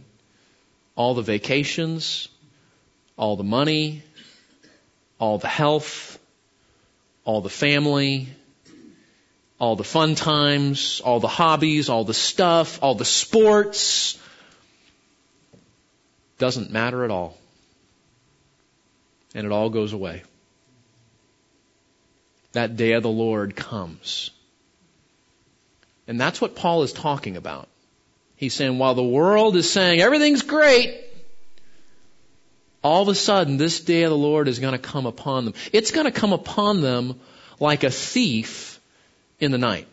[0.94, 2.28] all the vacations,
[3.16, 4.04] all the money,
[5.18, 6.16] all the health,
[7.24, 8.28] all the family,
[9.58, 14.16] all the fun times, all the hobbies, all the stuff, all the sports.
[16.38, 17.36] Doesn't matter at all.
[19.34, 20.22] And it all goes away.
[22.52, 24.30] That day of the Lord comes.
[26.06, 27.68] And that's what Paul is talking about.
[28.40, 30.98] He's saying while the world is saying everything's great,
[32.83, 35.53] all of a sudden this day of the Lord is going to come upon them.
[35.74, 37.20] It's going to come upon them
[37.59, 38.81] like a thief
[39.40, 39.87] in the night.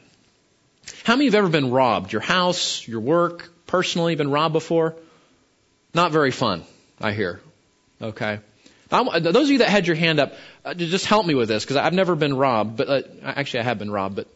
[1.03, 2.13] How many of you have ever been robbed?
[2.13, 4.95] Your house, your work, personally been robbed before?
[5.93, 6.63] Not very fun,
[7.01, 7.41] I hear.
[8.01, 8.39] Okay.
[8.89, 11.65] Now, those of you that had your hand up, uh, just help me with this
[11.65, 14.29] because I've never been robbed, but uh, actually I have been robbed, but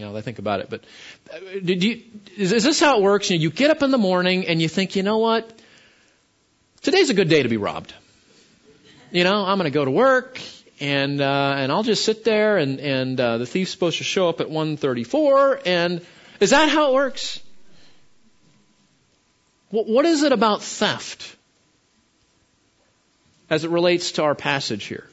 [0.00, 0.70] you know, I think about it.
[0.70, 0.84] But
[1.30, 2.02] uh, did you?
[2.38, 3.30] Is, is this how it works?
[3.30, 5.60] You, know, you get up in the morning and you think, you know what?
[6.80, 7.92] Today's a good day to be robbed.
[9.10, 10.40] You know, I'm going to go to work
[10.80, 14.30] and uh, and I'll just sit there and and uh, the thief's supposed to show
[14.30, 16.06] up at 1:34 and
[16.40, 17.40] is that how it works?
[19.68, 21.36] What, what is it about theft
[23.50, 25.06] as it relates to our passage here?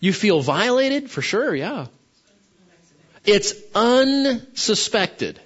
[0.00, 1.88] You feel violated for sure, yeah.
[3.28, 5.40] It's unsuspected.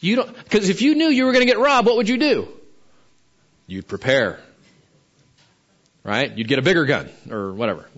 [0.00, 2.18] You don't because if you knew you were going to get robbed, what would you
[2.18, 2.48] do?
[3.66, 4.40] You'd prepare
[6.06, 6.38] right?
[6.38, 7.88] You'd get a bigger gun or whatever.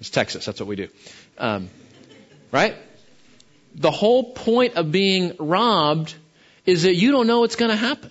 [0.00, 0.44] It's Texas.
[0.44, 0.88] That's what we do.
[1.38, 1.70] Um,
[2.50, 2.76] right?
[3.76, 6.14] The whole point of being robbed
[6.66, 8.10] is that you don't know what's going to happen.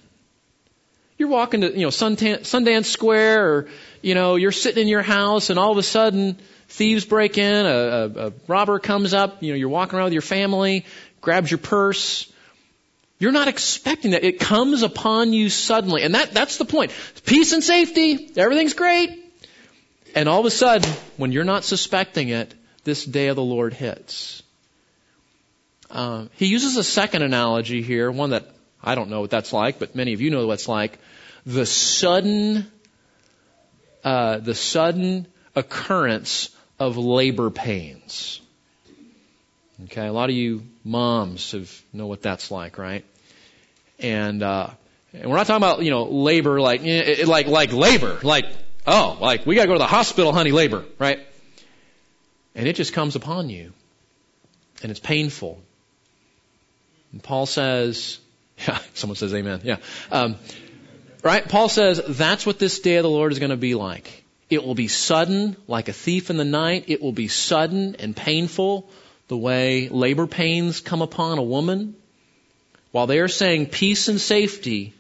[1.18, 3.68] You're walking to, you know, Sundance Square or,
[4.02, 7.66] you know, you're sitting in your house and all of a sudden thieves break in,
[7.66, 10.86] a, a, a robber comes up, you know, you're walking around with your family,
[11.22, 12.32] grabs your purse,
[13.20, 14.24] you're not expecting that.
[14.24, 16.04] It comes upon you suddenly.
[16.04, 16.92] And that, that's the point.
[17.26, 18.32] Peace and safety.
[18.38, 19.24] Everything's great.
[20.14, 22.54] And all of a sudden, when you're not suspecting it,
[22.84, 24.44] this day of the Lord hits.
[25.90, 28.48] Uh, he uses a second analogy here, one that
[28.84, 31.00] I don't know what that's like, but many of you know what it's like.
[31.46, 32.72] The sudden,
[34.04, 36.50] uh, the sudden occurrence
[36.80, 38.42] of labor pains.
[39.86, 43.06] Okay, a lot of you moms have know what that's like, right?
[44.00, 44.70] And uh,
[45.14, 48.46] and we're not talking about you know labor like eh, like like labor like
[48.86, 51.20] oh like we got to go to the hospital, honey, labor, right?
[52.56, 53.72] And it just comes upon you,
[54.82, 55.62] and it's painful.
[57.12, 58.20] And Paul says,
[58.68, 59.78] yeah, someone says amen, yeah,
[60.12, 60.38] um,
[61.24, 61.48] right?
[61.48, 64.24] Paul says that's what this day of the Lord is going to be like.
[64.50, 66.86] It will be sudden, like a thief in the night.
[66.88, 68.90] It will be sudden and painful
[69.28, 71.96] the way labor pains come upon a woman
[72.92, 74.94] while they are saying peace and safety,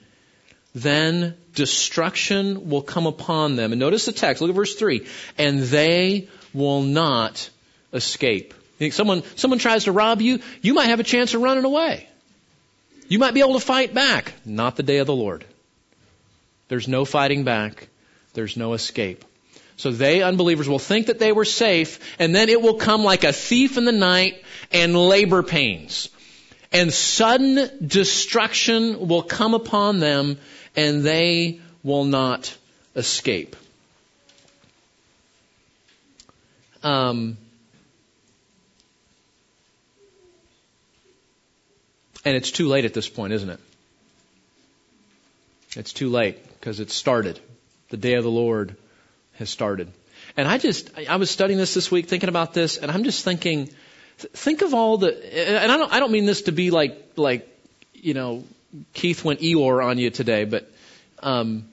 [0.76, 3.72] then destruction will come upon them.
[3.72, 4.42] And notice the text.
[4.42, 5.08] Look at verse 3.
[5.38, 7.50] And they will not
[7.94, 8.54] escape.
[8.92, 12.08] Someone, someone tries to rob you, you might have a chance of running away.
[13.08, 14.34] You might be able to fight back.
[14.46, 15.44] Not the day of the Lord.
[16.68, 17.88] There's no fighting back.
[18.34, 19.26] There's no escape.
[19.78, 23.24] So they, unbelievers, will think that they were safe, and then it will come like
[23.24, 26.10] a thief in the night and labor pains.
[26.72, 30.40] And sudden destruction will come upon them,
[30.76, 32.58] and they will not
[32.96, 33.56] escape.
[36.82, 37.38] Um,
[42.26, 43.60] and it's too late at this point, isn't it?
[45.76, 47.40] It's too late because it started.
[47.90, 48.76] The day of the Lord
[49.38, 49.92] has started.
[50.36, 53.24] And I just, I was studying this this week, thinking about this, and I'm just
[53.24, 53.70] thinking,
[54.18, 55.10] think of all the,
[55.62, 57.48] and I don't, I don't mean this to be like, like,
[57.94, 58.44] you know,
[58.94, 60.72] Keith went Eeyore on you today, but,
[61.24, 61.68] um,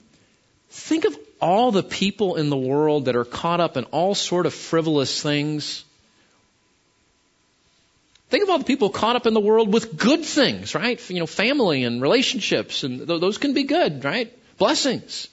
[0.69, 4.45] think of all the people in the world that are caught up in all sort
[4.45, 5.83] of frivolous things.
[8.29, 11.09] Think of all the people caught up in the world with good things, right?
[11.09, 14.33] You know, family and relationships, and those can be good, right?
[14.57, 15.27] Blessings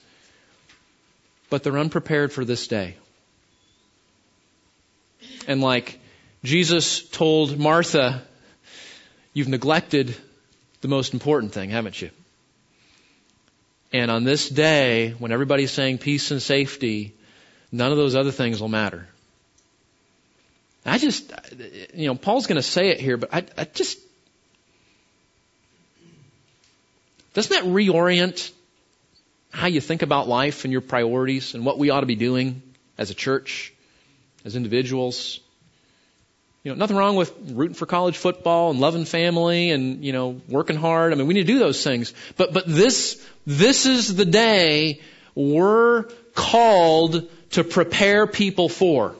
[1.53, 2.95] but they're unprepared for this day.
[5.47, 5.99] And like
[6.43, 8.23] Jesus told Martha,
[9.35, 10.15] you've neglected
[10.81, 12.09] the most important thing, haven't you?
[13.91, 17.13] And on this day, when everybody's saying peace and safety,
[17.71, 19.07] none of those other things will matter.
[20.83, 21.31] I just,
[21.93, 23.99] you know, Paul's going to say it here, but I, I just,
[27.35, 28.51] doesn't that reorient
[29.53, 32.61] how you think about life and your priorities and what we ought to be doing
[32.97, 33.71] as a church,
[34.43, 35.39] as individuals.
[36.63, 40.41] You know, nothing wrong with rooting for college football and loving family and, you know,
[40.49, 41.13] working hard.
[41.13, 42.13] I mean, we need to do those things.
[42.35, 45.01] But, but this, this is the day
[45.35, 49.13] we're called to prepare people for.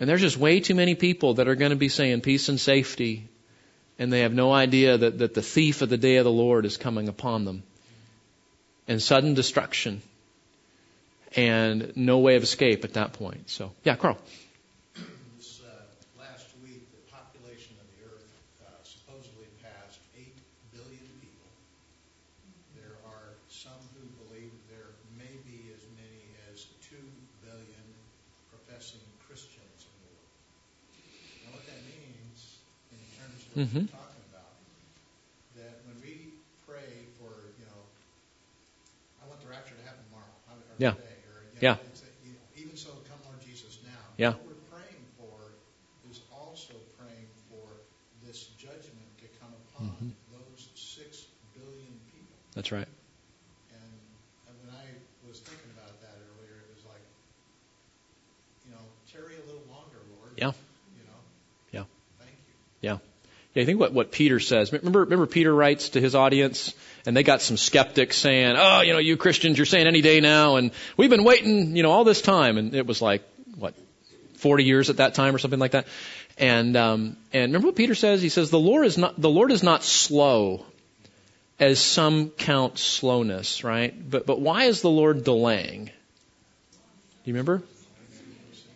[0.00, 2.58] And there's just way too many people that are going to be saying peace and
[2.58, 3.28] safety
[3.98, 6.66] and they have no idea that, that the thief of the day of the Lord
[6.66, 7.62] is coming upon them.
[8.88, 10.02] And sudden destruction.
[11.36, 13.50] And no way of escape at that point.
[13.50, 14.18] So, yeah, Carl.
[15.36, 15.70] This uh,
[16.20, 18.28] last week, the population of the earth
[18.62, 20.30] uh, supposedly passed 8
[20.74, 21.50] billion people.
[22.76, 26.98] There are some who believe there may be as many as 2
[27.42, 27.86] billion
[28.50, 30.30] professing Christians in the world.
[31.46, 32.62] Now, what that means
[32.94, 33.00] in
[33.54, 33.86] terms of what Mhm.
[33.86, 34.54] we're talking about,
[35.52, 36.28] that when we
[36.64, 37.86] pray for, you know,
[39.20, 40.94] I want the rapture to happen tomorrow, or Yeah.
[40.94, 41.76] today, or, you know, Yeah.
[42.02, 44.16] uh, you know, even so, come Lord Jesus now.
[44.18, 44.32] Yeah.
[44.32, 45.54] What we're praying for
[46.02, 47.80] is also praying for
[48.20, 50.12] this judgment to come upon Mhm.
[50.28, 52.36] those six billion people.
[52.54, 52.88] That's right.
[53.68, 54.14] And,
[54.46, 57.02] and when I was thinking about that earlier, it was like,
[58.62, 60.34] you know, tarry a little longer, Lord.
[60.36, 60.52] Yeah.
[60.94, 61.20] You know.
[61.72, 61.84] Yeah.
[62.18, 62.54] Thank you.
[62.82, 62.98] Yeah.
[63.54, 64.72] Yeah, I think what, what Peter says.
[64.72, 66.74] Remember, remember Peter writes to his audience,
[67.06, 70.20] and they got some skeptics saying, "Oh, you know, you Christians, you're saying any day
[70.20, 73.22] now, and we've been waiting, you know, all this time." And it was like
[73.56, 73.74] what,
[74.38, 75.86] 40 years at that time or something like that.
[76.36, 78.20] And um, and remember what Peter says?
[78.20, 80.66] He says, "The Lord is not the Lord is not slow,
[81.60, 83.94] as some count slowness, right?
[84.10, 85.84] But but why is the Lord delaying?
[85.84, 85.90] Do
[87.24, 87.62] you remember?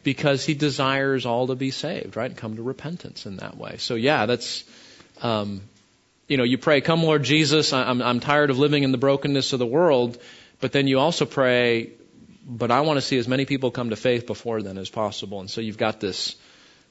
[0.08, 2.30] Because he desires all to be saved, right?
[2.30, 3.76] And come to repentance in that way.
[3.76, 4.64] So yeah, that's,
[5.20, 5.60] um,
[6.28, 9.52] you know, you pray, come Lord Jesus, I'm, I'm tired of living in the brokenness
[9.52, 10.16] of the world,
[10.60, 11.90] but then you also pray,
[12.46, 15.40] but I want to see as many people come to faith before then as possible.
[15.40, 16.36] And so you've got this,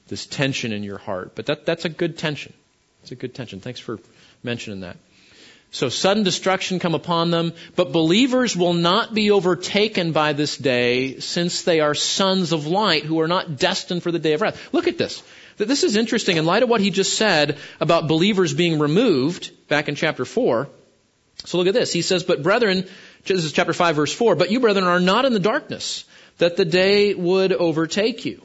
[0.06, 1.32] this tension in your heart.
[1.34, 2.52] But that, that's a good tension.
[3.02, 3.58] It's a good tension.
[3.58, 3.98] Thanks for
[4.44, 4.96] mentioning that.
[5.70, 11.20] So sudden destruction come upon them, but believers will not be overtaken by this day
[11.20, 14.72] since they are sons of light who are not destined for the day of wrath.
[14.72, 15.22] Look at this.
[15.58, 19.88] This is interesting in light of what he just said about believers being removed back
[19.88, 20.68] in chapter 4.
[21.44, 21.92] So look at this.
[21.92, 22.84] He says, but brethren,
[23.24, 26.04] this is chapter 5 verse 4, but you brethren are not in the darkness
[26.38, 28.42] that the day would overtake you.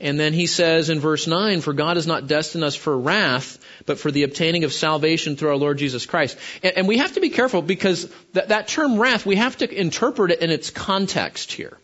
[0.00, 3.58] And then he says in verse 9, for God has not destined us for wrath,
[3.84, 6.38] but for the obtaining of salvation through our Lord Jesus Christ.
[6.62, 9.68] And, and we have to be careful because that, that term wrath, we have to
[9.68, 11.76] interpret it in its context here.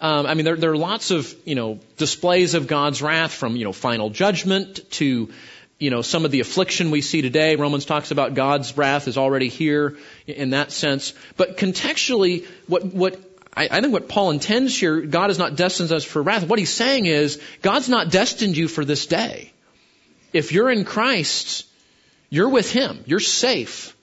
[0.00, 3.56] Um, I mean, there, there are lots of, you know, displays of God's wrath from,
[3.56, 5.30] you know, final judgment to,
[5.78, 7.56] you know, some of the affliction we see today.
[7.56, 9.96] Romans talks about God's wrath is already here
[10.26, 11.14] in that sense.
[11.36, 15.92] But contextually, what, what I, I think what Paul intends here, God has not destined
[15.92, 16.46] us for wrath.
[16.46, 19.52] What he's saying is, God's not destined you for this day.
[20.32, 21.66] if you're in Christ,
[22.30, 23.02] you're with Him.
[23.06, 23.96] You're safe.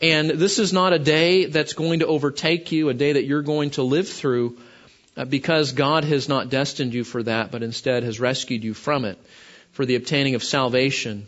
[0.00, 3.42] And this is not a day that's going to overtake you, a day that you're
[3.42, 4.58] going to live through
[5.16, 9.04] uh, because God has not destined you for that, but instead has rescued you from
[9.04, 9.18] it
[9.72, 11.26] for the obtaining of salvation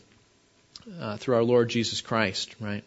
[1.00, 2.84] uh, through our Lord Jesus Christ, right?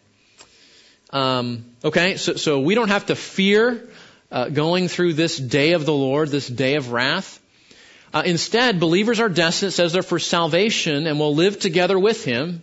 [1.10, 3.88] Um, okay, so, so we don't have to fear
[4.30, 7.38] uh, going through this day of the Lord, this day of wrath.
[8.12, 12.24] Uh, instead, believers are destined, it says they're for salvation and will live together with
[12.24, 12.62] Him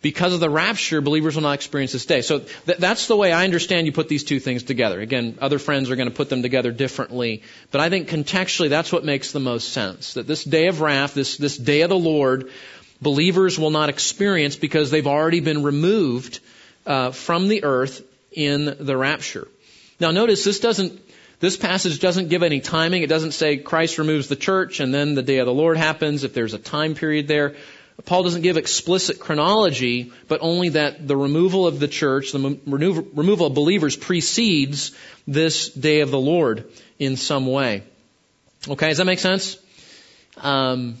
[0.00, 2.22] because of the rapture, believers will not experience this day.
[2.22, 5.00] So th- that's the way I understand you put these two things together.
[5.00, 8.92] Again, other friends are going to put them together differently, but I think contextually that's
[8.92, 10.14] what makes the most sense.
[10.14, 12.50] That this day of wrath, this, this day of the Lord,
[13.02, 16.38] believers will not experience because they've already been removed
[16.86, 19.48] uh, from the earth in the rapture.
[20.00, 21.00] Now notice this doesn't
[21.40, 23.02] this passage doesn't give any timing.
[23.02, 26.24] It doesn't say Christ removes the church and then the day of the Lord happens
[26.24, 27.54] if there's a time period there.
[28.04, 33.46] Paul doesn't give explicit chronology, but only that the removal of the church, the removal
[33.46, 34.92] of believers precedes
[35.26, 37.82] this day of the Lord in some way.
[38.68, 39.58] Okay, does that make sense?
[40.36, 40.96] Um,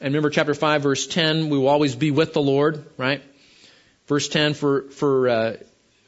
[0.00, 3.22] and remember chapter 5 verse 10, we will always be with the Lord, right?
[4.06, 5.56] Verse 10, for, for, uh,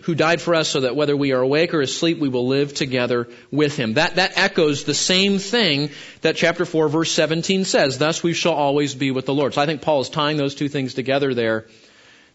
[0.02, 2.74] who died for us so that whether we are awake or asleep, we will live
[2.74, 3.94] together with him.
[3.94, 5.90] That, that echoes the same thing
[6.22, 7.98] that chapter 4 verse 17 says.
[7.98, 9.54] Thus we shall always be with the Lord.
[9.54, 11.66] So I think Paul is tying those two things together there,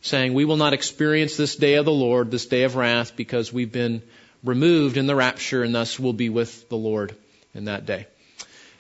[0.01, 3.51] saying we will not experience this day of the Lord, this day of wrath, because
[3.51, 4.01] we've been
[4.43, 7.15] removed in the rapture and thus we'll be with the Lord
[7.53, 8.08] in that day.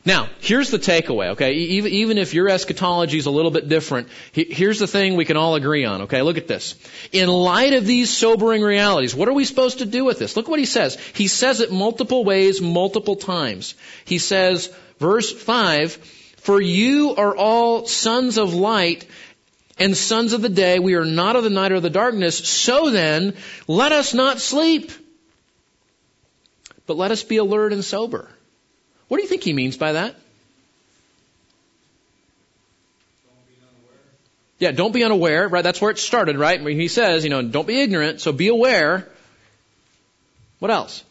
[0.07, 1.51] Now, here's the takeaway, okay?
[1.51, 5.55] Even, if your eschatology is a little bit different, here's the thing we can all
[5.55, 6.21] agree on, okay?
[6.21, 6.75] Look at this.
[7.11, 10.37] In light of these sobering realities, what are we supposed to do with this?
[10.37, 10.95] Look what he says.
[11.13, 13.75] He says it multiple ways, multiple times.
[14.05, 15.91] He says, verse 5,
[16.37, 19.05] For you are all sons of light
[19.77, 20.79] and sons of the day.
[20.79, 22.37] We are not of the night or the darkness.
[22.47, 23.33] So then,
[23.67, 24.89] let us not sleep,
[26.85, 28.29] but let us be alert and sober.
[29.07, 30.15] What do you think he means by that?
[34.59, 35.63] Yeah, don't be unaware, right?
[35.63, 36.59] That's where it started, right?
[36.59, 39.07] He says, you know, don't be ignorant, so be aware.
[40.59, 41.03] What else?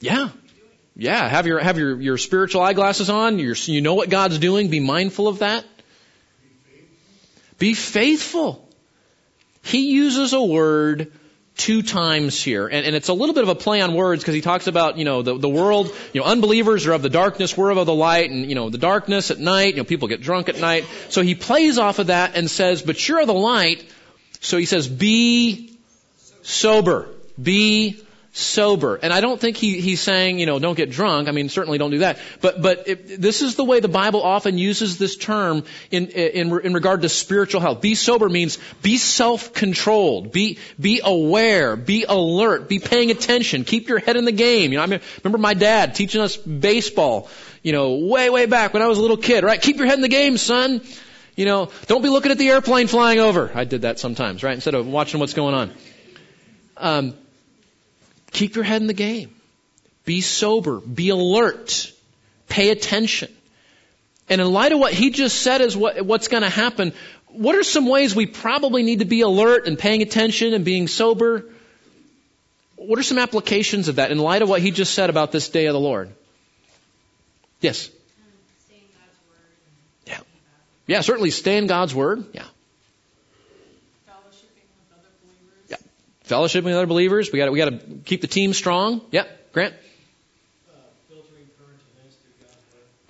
[0.00, 0.30] Yeah.
[0.96, 3.38] Yeah, have your have your, your spiritual eyeglasses on.
[3.38, 4.68] You're, you know what God's doing.
[4.68, 5.64] Be mindful of that.
[7.58, 8.68] Be faithful.
[9.62, 11.12] He uses a word
[11.60, 12.66] two times here.
[12.66, 14.96] And, and, it's a little bit of a play on words because he talks about,
[14.96, 17.94] you know, the, the world, you know, unbelievers are of the darkness, we're of the
[17.94, 20.86] light, and, you know, the darkness at night, you know, people get drunk at night.
[21.10, 23.84] So he plays off of that and says, but you're of the light.
[24.40, 25.78] So he says, be
[26.42, 27.08] sober.
[27.40, 28.94] Be sober.
[28.96, 31.28] And I don't think he, he's saying, you know, don't get drunk.
[31.28, 32.18] I mean, certainly don't do that.
[32.40, 36.60] But, but it, this is the way the Bible often uses this term in, in,
[36.60, 37.80] in regard to spiritual health.
[37.80, 43.98] Be sober means be self-controlled, be, be aware, be alert, be paying attention, keep your
[43.98, 44.70] head in the game.
[44.70, 47.28] You know, I mean, remember my dad teaching us baseball,
[47.62, 49.60] you know, way, way back when I was a little kid, right?
[49.60, 50.82] Keep your head in the game, son.
[51.34, 53.50] You know, don't be looking at the airplane flying over.
[53.54, 54.54] I did that sometimes, right?
[54.54, 55.72] Instead of watching what's going on.
[56.76, 57.14] Um,
[58.30, 59.34] Keep your head in the game.
[60.04, 60.80] Be sober.
[60.80, 61.92] Be alert.
[62.48, 63.34] Pay attention.
[64.28, 66.92] And in light of what he just said is what, what's going to happen,
[67.28, 70.88] what are some ways we probably need to be alert and paying attention and being
[70.88, 71.44] sober?
[72.76, 75.48] What are some applications of that in light of what he just said about this
[75.48, 76.10] day of the Lord?
[77.60, 77.90] Yes?
[80.06, 80.20] Yeah.
[80.86, 82.24] Yeah, certainly stay in God's Word.
[82.32, 82.46] Yeah.
[86.30, 87.32] Fellowship with other believers.
[87.32, 89.00] We got we got to keep the team strong.
[89.10, 89.74] Yep, Grant.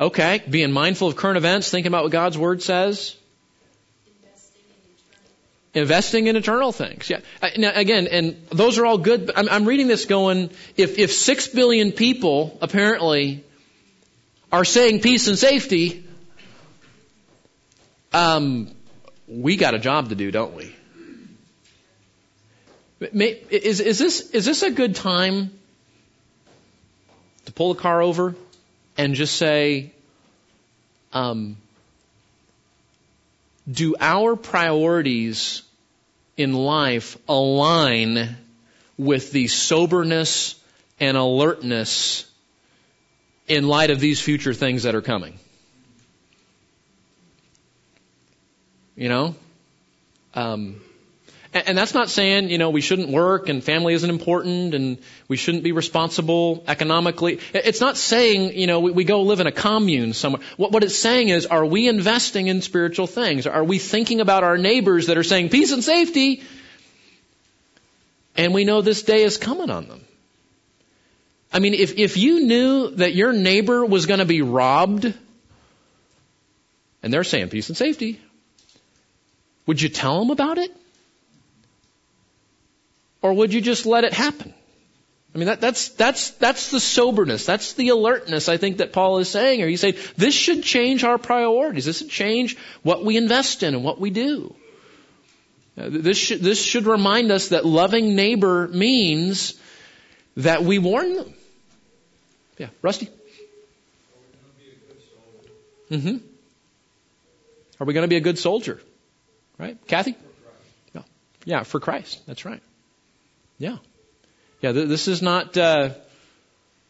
[0.01, 3.15] Okay, being mindful of current events, thinking about what God's Word says.
[5.75, 7.11] Investing in eternal things.
[7.11, 7.21] Yeah.
[7.59, 9.31] Now, again, and those are all good.
[9.37, 10.49] I'm, I'm reading this going,
[10.79, 13.45] if, if six billion people apparently
[14.51, 16.09] are saying peace and safety,
[18.15, 18.71] um,
[19.29, 20.75] we got a job to do, don't we?
[23.01, 25.51] Is, is, this, is this a good time
[27.47, 28.35] to pull the car over
[28.99, 29.93] and just say,
[31.15, 31.57] um,
[33.71, 35.63] do our priorities
[36.37, 38.37] in life align
[38.99, 40.55] with the soberness
[40.99, 42.31] and alertness
[43.49, 45.39] in light of these future things that are coming?
[48.95, 49.35] You know?
[50.35, 50.83] Um,
[51.53, 54.99] And, and that's not saying, you know, we shouldn't work and family isn't important and
[55.29, 57.41] we shouldn't be responsible economically.
[57.53, 60.43] It's not saying, you know, we, we go live in a commune somewhere.
[60.57, 63.47] What, what it's saying is, are we investing in spiritual things?
[63.47, 66.43] Are we thinking about our neighbors that are saying peace and safety?
[68.37, 70.05] And we know this day is coming on them.
[71.53, 75.13] I mean, if, if you knew that your neighbor was going to be robbed,
[77.03, 78.21] and they're saying peace and safety,
[79.67, 80.71] would you tell them about it?
[83.23, 84.55] Or would you just let it happen?
[85.35, 87.47] I mean, that, that's, that's, that's the soberness.
[87.47, 89.69] That's the alertness I think that Paul is saying here.
[89.69, 91.85] He's saying this should change our priorities.
[91.85, 94.55] This should change what we invest in and what we do.
[95.79, 99.55] Uh, this should, this should remind us that loving neighbor means
[100.37, 101.33] that we warn them.
[102.59, 103.09] Yeah, Rusty?
[105.91, 106.17] Mm-hmm.
[107.79, 108.81] Are we going to be a good soldier?
[109.59, 109.79] Right?
[109.87, 110.17] Kathy?
[110.93, 111.05] No.
[111.45, 112.21] Yeah, for Christ.
[112.27, 112.63] That's right.
[113.61, 113.77] Yeah.
[114.63, 115.91] Yeah, th- this is not, uh,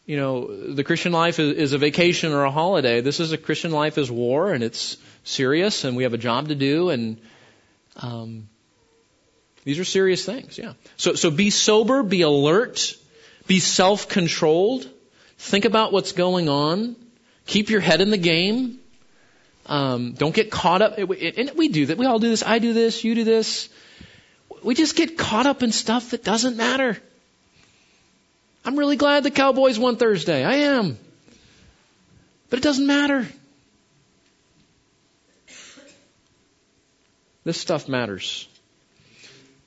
[0.07, 3.01] you know, the Christian life is, is a vacation or a holiday.
[3.01, 6.49] This is a Christian life is war and it's serious and we have a job
[6.49, 7.21] to do and,
[7.97, 8.49] um,
[9.65, 10.73] these are serious things, yeah.
[10.97, 12.97] So, so be sober, be alert,
[13.47, 14.89] be self-controlled.
[15.39, 16.97] Think about what's going on.
[17.47, 18.79] Keep your head in the game.
[19.67, 20.99] Um, don't get caught up.
[20.99, 21.99] And we do that.
[21.99, 22.43] We all do this.
[22.43, 23.05] I do this.
[23.05, 23.69] You do this.
[24.63, 26.99] We just get caught up in stuff that doesn't matter.
[28.65, 30.45] I'm really glad the Cowboys won Thursday.
[30.45, 30.99] I am.
[32.51, 33.27] But it doesn't matter.
[37.45, 38.47] This stuff matters.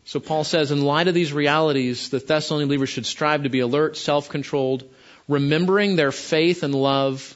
[0.05, 3.61] So Paul says, in light of these realities, the Thessalonian believers should strive to be
[3.61, 4.83] alert, self-controlled,
[5.27, 7.35] remembering their faith and love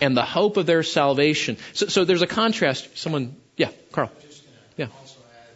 [0.00, 1.58] and the hope of their salvation.
[1.74, 2.96] So, so there's a contrast.
[2.96, 4.10] Someone, yeah, Carl.
[4.76, 4.86] Yeah.
[5.00, 5.52] Also add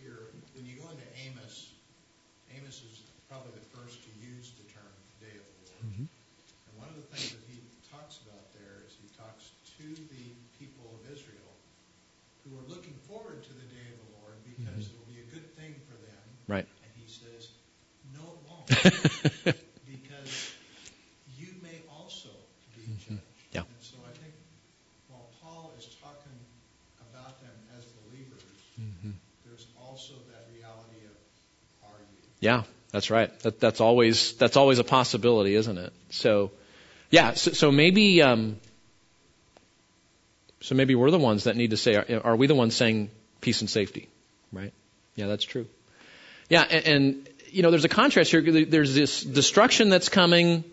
[0.00, 0.20] here,
[0.54, 1.72] when you go into Amos,
[2.54, 4.88] Amos is probably the first to use the term
[5.20, 5.84] Day of the Lord.
[5.84, 6.06] Mm-hmm.
[6.06, 7.58] And one of the things that he
[7.90, 9.50] talks about there is he talks
[9.80, 10.24] to the
[10.60, 11.52] people of Israel
[12.46, 14.92] who are looking forward to the Day of the Lord because mm-hmm.
[14.92, 16.24] it will be a good thing for them.
[16.46, 16.64] Right.
[16.64, 17.52] And he says,
[18.14, 19.60] no, it won't.
[32.44, 33.36] Yeah, that's right.
[33.40, 35.94] That, that's always that's always a possibility, isn't it?
[36.10, 36.50] So,
[37.10, 37.32] yeah.
[37.32, 38.60] So, so maybe um,
[40.60, 43.10] so maybe we're the ones that need to say, are, are, we the ones saying
[43.40, 44.08] peace and safety?
[44.52, 44.74] Right?
[45.16, 45.66] Yeah, that's true.
[46.50, 48.42] Yeah, and, and you know, there's a contrast here.
[48.66, 50.64] There's this destruction that's coming.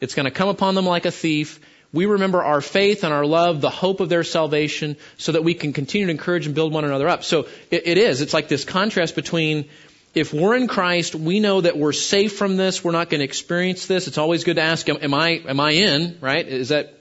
[0.00, 1.60] It's going to come upon them like a thief.
[1.92, 5.54] We remember our faith and our love, the hope of their salvation, so that we
[5.54, 7.22] can continue to encourage and build one another up.
[7.22, 8.20] So it, it is.
[8.20, 9.68] It's like this contrast between
[10.14, 12.84] if we're in Christ, we know that we're safe from this.
[12.84, 14.06] We're not going to experience this.
[14.06, 16.46] It's always good to ask, am I, am I in, right?
[16.46, 16.94] Is that,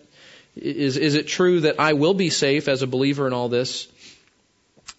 [0.56, 3.88] is, is it true that I will be safe as a believer in all this?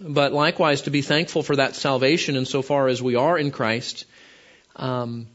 [0.00, 4.06] But likewise, to be thankful for that salvation insofar as we are in Christ.
[4.76, 5.26] Um,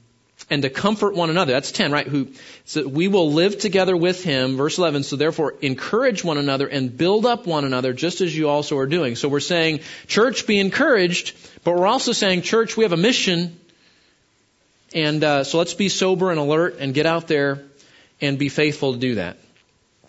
[0.49, 1.53] and to comfort one another.
[1.53, 2.07] That's 10, right?
[2.07, 2.29] Who,
[2.65, 4.57] so we will live together with him.
[4.57, 5.03] Verse 11.
[5.03, 8.87] So therefore encourage one another and build up one another just as you also are
[8.87, 9.15] doing.
[9.15, 13.59] So we're saying, church, be encouraged, but we're also saying, church, we have a mission.
[14.93, 17.63] And, uh, so let's be sober and alert and get out there
[18.21, 19.37] and be faithful to do that.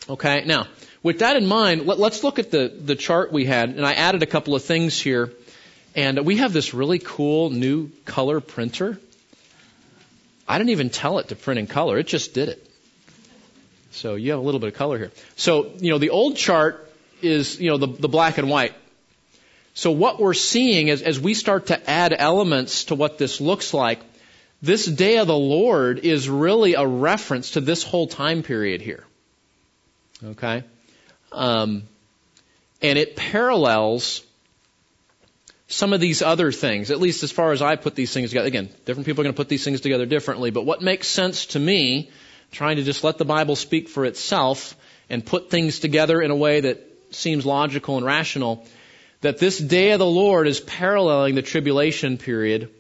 [0.08, 0.44] Okay.
[0.46, 0.66] Now,
[1.02, 3.70] with that in mind, let, let's look at the, the chart we had.
[3.70, 5.32] And I added a couple of things here.
[5.94, 8.98] And we have this really cool new color printer.
[10.46, 11.98] I didn't even tell it to print in color.
[11.98, 12.66] It just did it.
[13.92, 15.12] So you have a little bit of color here.
[15.36, 16.88] So, you know, the old chart
[17.22, 18.74] is, you know, the, the black and white.
[19.74, 23.72] So what we're seeing is as we start to add elements to what this looks
[23.72, 24.00] like,
[24.62, 29.04] this day of the Lord is really a reference to this whole time period here.
[30.22, 30.64] Okay?
[31.32, 31.84] Um,
[32.82, 34.22] and it parallels
[35.68, 38.48] some of these other things, at least as far as I put these things together.
[38.48, 41.46] Again, different people are going to put these things together differently, but what makes sense
[41.46, 42.10] to me,
[42.50, 44.76] trying to just let the Bible speak for itself
[45.08, 48.66] and put things together in a way that seems logical and rational,
[49.20, 52.70] that this day of the Lord is paralleling the tribulation period.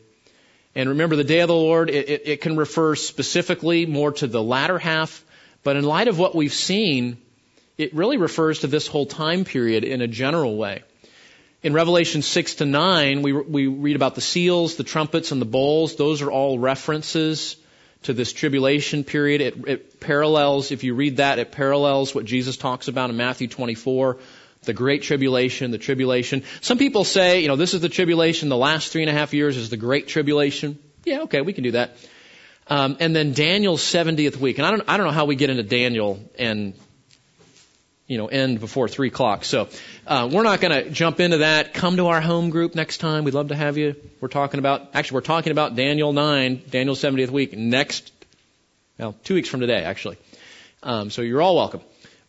[0.74, 4.26] And remember, the day of the Lord, it, it, it can refer specifically more to
[4.26, 5.24] the latter half,
[5.62, 7.18] but in light of what we've seen,
[7.76, 10.82] it really refers to this whole time period in a general way.
[11.62, 15.46] In Revelation 6 to 9, we, we read about the seals, the trumpets, and the
[15.46, 15.96] bowls.
[15.96, 17.56] Those are all references
[18.04, 19.42] to this tribulation period.
[19.42, 23.46] It, it parallels, if you read that, it parallels what Jesus talks about in Matthew
[23.46, 24.16] 24,
[24.62, 26.42] The Great Tribulation, the Tribulation.
[26.60, 29.32] Some people say, you know, this is the tribulation, the last three and a half
[29.32, 30.78] years is the Great Tribulation.
[31.04, 31.96] Yeah, okay, we can do that.
[32.70, 34.58] Um, and then Daniel's 70th week.
[34.58, 36.74] And I don't, I don't know how we get into Daniel and,
[38.06, 39.44] you know, end before 3 o'clock.
[39.44, 39.68] So
[40.06, 41.74] uh, we're not going to jump into that.
[41.74, 43.24] Come to our home group next time.
[43.24, 43.96] We'd love to have you.
[44.20, 48.12] We're talking about, actually, we're talking about Daniel 9, Daniel's 70th week, next,
[48.98, 50.18] well, two weeks from today, actually.
[50.82, 51.80] Um, so you're all welcome.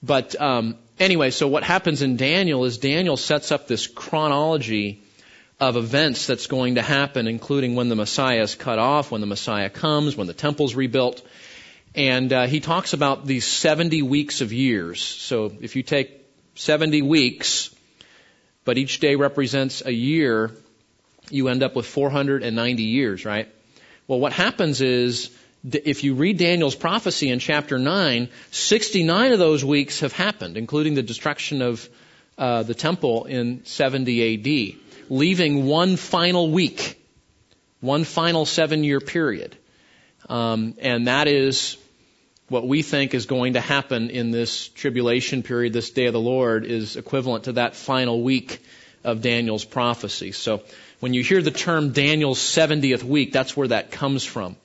[0.01, 5.01] But um, anyway, so what happens in Daniel is Daniel sets up this chronology
[5.59, 9.27] of events that's going to happen, including when the Messiah is cut off, when the
[9.27, 11.21] Messiah comes, when the temple's rebuilt.
[11.93, 15.01] And uh, he talks about these 70 weeks of years.
[15.03, 16.25] So if you take
[16.55, 17.75] 70 weeks,
[18.63, 20.51] but each day represents a year,
[21.29, 23.49] you end up with 490 years, right?
[24.07, 29.63] Well, what happens is if you read Daniel's prophecy in chapter 9, 69 of those
[29.63, 31.87] weeks have happened, including the destruction of
[32.37, 34.75] uh, the temple in 70 AD,
[35.09, 36.99] leaving one final week,
[37.79, 39.55] one final seven year period.
[40.29, 41.77] Um, and that is
[42.47, 46.19] what we think is going to happen in this tribulation period, this day of the
[46.19, 48.63] Lord, is equivalent to that final week
[49.03, 50.31] of Daniel's prophecy.
[50.31, 50.61] So
[50.99, 54.55] when you hear the term Daniel's 70th week, that's where that comes from.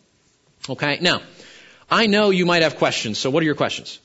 [0.69, 1.23] Okay, now,
[1.91, 4.01] I know you might have questions, so what are your questions?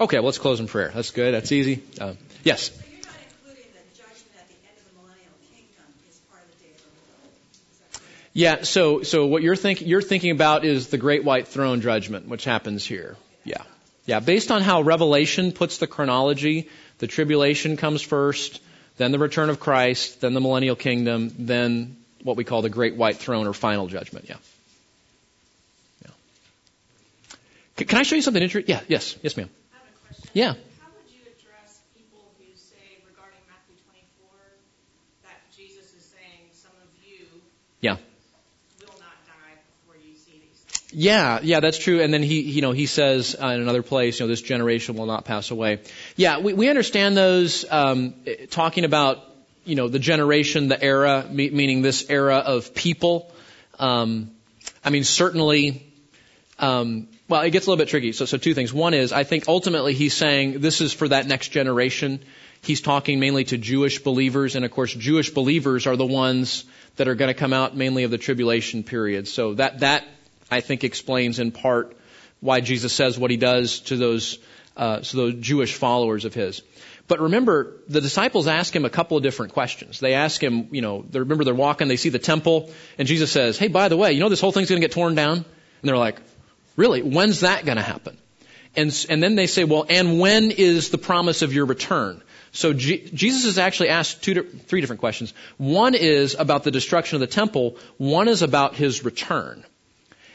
[0.00, 0.90] Okay, well, let's close in prayer.
[0.94, 1.82] That's good, that's easy.
[2.00, 2.70] Uh, yes?
[8.32, 12.28] Yeah, so so what you're thinking you're thinking about is the great white throne judgment,
[12.28, 13.16] which happens here.
[13.44, 13.62] Yeah.
[14.06, 16.68] Yeah, based on how Revelation puts the chronology,
[16.98, 18.60] the tribulation comes first,
[18.96, 22.96] then the return of Christ, then the millennial kingdom, then what we call the great
[22.96, 24.26] white throne or final judgment.
[24.28, 24.36] Yeah.
[26.04, 27.84] yeah.
[27.84, 28.74] Can I show you something interesting?
[28.74, 29.48] Yeah, yes, yes, ma'am.
[29.72, 30.30] I have a question.
[30.34, 30.48] Yeah.
[30.48, 34.28] How would you address people who say regarding Matthew 24
[35.24, 37.26] that Jesus is saying some of you
[37.80, 37.96] Yeah.
[38.80, 39.56] will not die
[39.86, 40.92] before you see these things?
[40.92, 42.02] Yeah, yeah, that's true.
[42.02, 44.96] And then he, you know, he says uh, in another place, you know, this generation
[44.96, 45.80] will not pass away.
[46.16, 48.14] Yeah, we, we understand those um,
[48.50, 49.24] talking about,
[49.64, 53.32] you know, the generation, the era, me- meaning this era of people.
[53.78, 54.30] Um,
[54.84, 55.92] I mean, certainly,
[56.58, 58.12] um, well, it gets a little bit tricky.
[58.12, 58.72] So, so two things.
[58.72, 62.20] One is, I think ultimately he's saying this is for that next generation.
[62.62, 66.64] He's talking mainly to Jewish believers, and of course, Jewish believers are the ones
[66.96, 69.28] that are going to come out mainly of the tribulation period.
[69.28, 70.04] So that that
[70.50, 71.96] I think explains in part
[72.40, 74.38] why Jesus says what he does to those
[74.76, 76.62] uh, to those Jewish followers of his.
[77.10, 79.98] But remember, the disciples ask him a couple of different questions.
[79.98, 83.32] They ask him, you know, they remember they're walking, they see the temple, and Jesus
[83.32, 85.38] says, "Hey, by the way, you know this whole thing's going to get torn down?"
[85.38, 85.44] And
[85.82, 86.20] they're like,
[86.76, 87.02] "Really?
[87.02, 88.16] When's that going to happen?"
[88.76, 92.72] And and then they say, "Well, and when is the promise of your return?" So
[92.72, 95.34] G- Jesus is actually asked two, three different questions.
[95.56, 97.76] One is about the destruction of the temple.
[97.98, 99.64] One is about his return.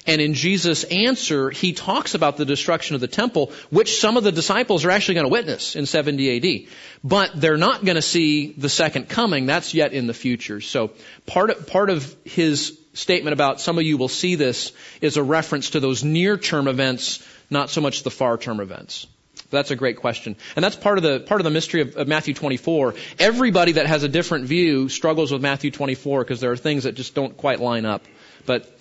[0.08, 4.24] And in Jesus' answer, he talks about the destruction of the temple, which some of
[4.24, 6.70] the disciples are actually going to witness in 70 AD.
[7.04, 9.46] But they're not going to see the second coming.
[9.48, 10.62] That's yet in the future.
[10.62, 10.92] So
[11.26, 15.24] part of, part of his statement about some of you will see this is a
[15.24, 19.08] reference to those near-term events, not so much the far-term events.
[19.50, 20.36] That's a great question.
[20.56, 22.96] And that's part of the, part of the mystery of, of Matthew 24.
[23.20, 26.94] Everybody that has a different view struggles with Matthew 24 because there are things that
[26.94, 28.04] just don't quite line up.
[28.46, 28.75] But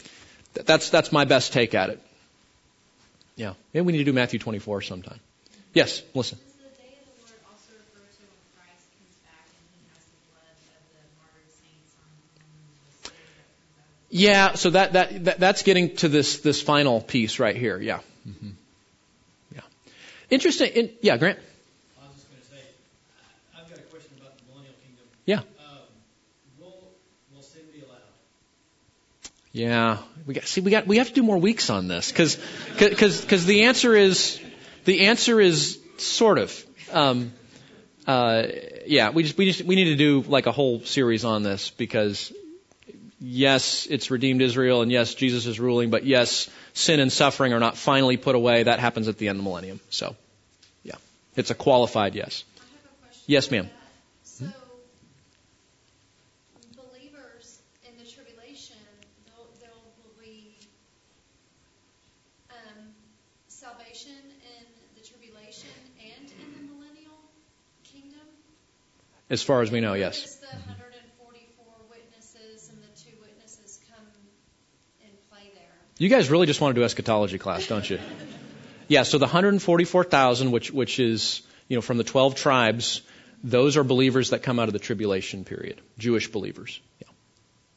[0.54, 2.00] that's, that's my best take at it.
[3.36, 3.54] Yeah.
[3.72, 5.20] Maybe we need to do Matthew 24 sometime.
[5.72, 6.38] Yes, listen.
[6.38, 9.82] Does the day of the Lord also refer to when Christ comes back and he
[9.90, 13.90] has the blood of the martyred saints on him and the spirit that comes out
[13.90, 17.80] of Yeah, so that, that, that that's getting to this, this final piece right here.
[17.80, 18.00] Yeah.
[18.22, 18.50] hmm
[19.52, 19.62] Yeah.
[20.30, 20.70] Interesting.
[20.72, 21.40] In, yeah, Grant?
[21.98, 22.62] I was just going to say,
[23.58, 25.06] I've got a question about the millennial kingdom.
[25.26, 25.42] Yeah.
[25.58, 25.82] Um,
[26.60, 26.86] will
[27.34, 28.14] will sin be allowed?
[29.54, 32.36] Yeah, we got see we got we have to do more weeks on this because
[32.76, 34.40] because the answer is
[34.84, 37.32] the answer is sort of um,
[38.06, 38.42] uh,
[38.86, 41.70] yeah we just we just we need to do like a whole series on this
[41.70, 42.32] because
[43.20, 47.60] yes it's redeemed Israel and yes Jesus is ruling but yes sin and suffering are
[47.60, 48.64] not finally put away.
[48.64, 49.78] That happens at the end of the millennium.
[49.88, 50.16] So
[50.82, 50.96] yeah.
[51.36, 52.44] It's a qualified yes.
[52.58, 52.60] A.
[53.26, 53.70] Yes, ma'am.
[54.22, 54.46] So,
[56.76, 58.76] believers in the tribulation,
[59.26, 60.66] they'll, they'll believe
[62.50, 62.92] um,
[63.48, 67.18] salvation in the tribulation and in the millennial
[67.82, 68.26] kingdom.
[69.30, 74.06] As far as we know yes Does the 144 witnesses and the two witnesses come
[75.00, 75.72] in play there?
[75.98, 77.98] you guys really just want to do eschatology class don't you
[78.86, 83.00] Yeah, so the 144,000, which, which is, you know, from the 12 tribes,
[83.42, 85.80] those are believers that come out of the tribulation period.
[85.96, 86.82] Jewish believers.
[87.00, 87.08] Yeah.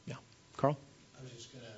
[0.06, 0.16] Yeah.
[0.58, 0.78] Carl?
[1.18, 1.72] I was just going to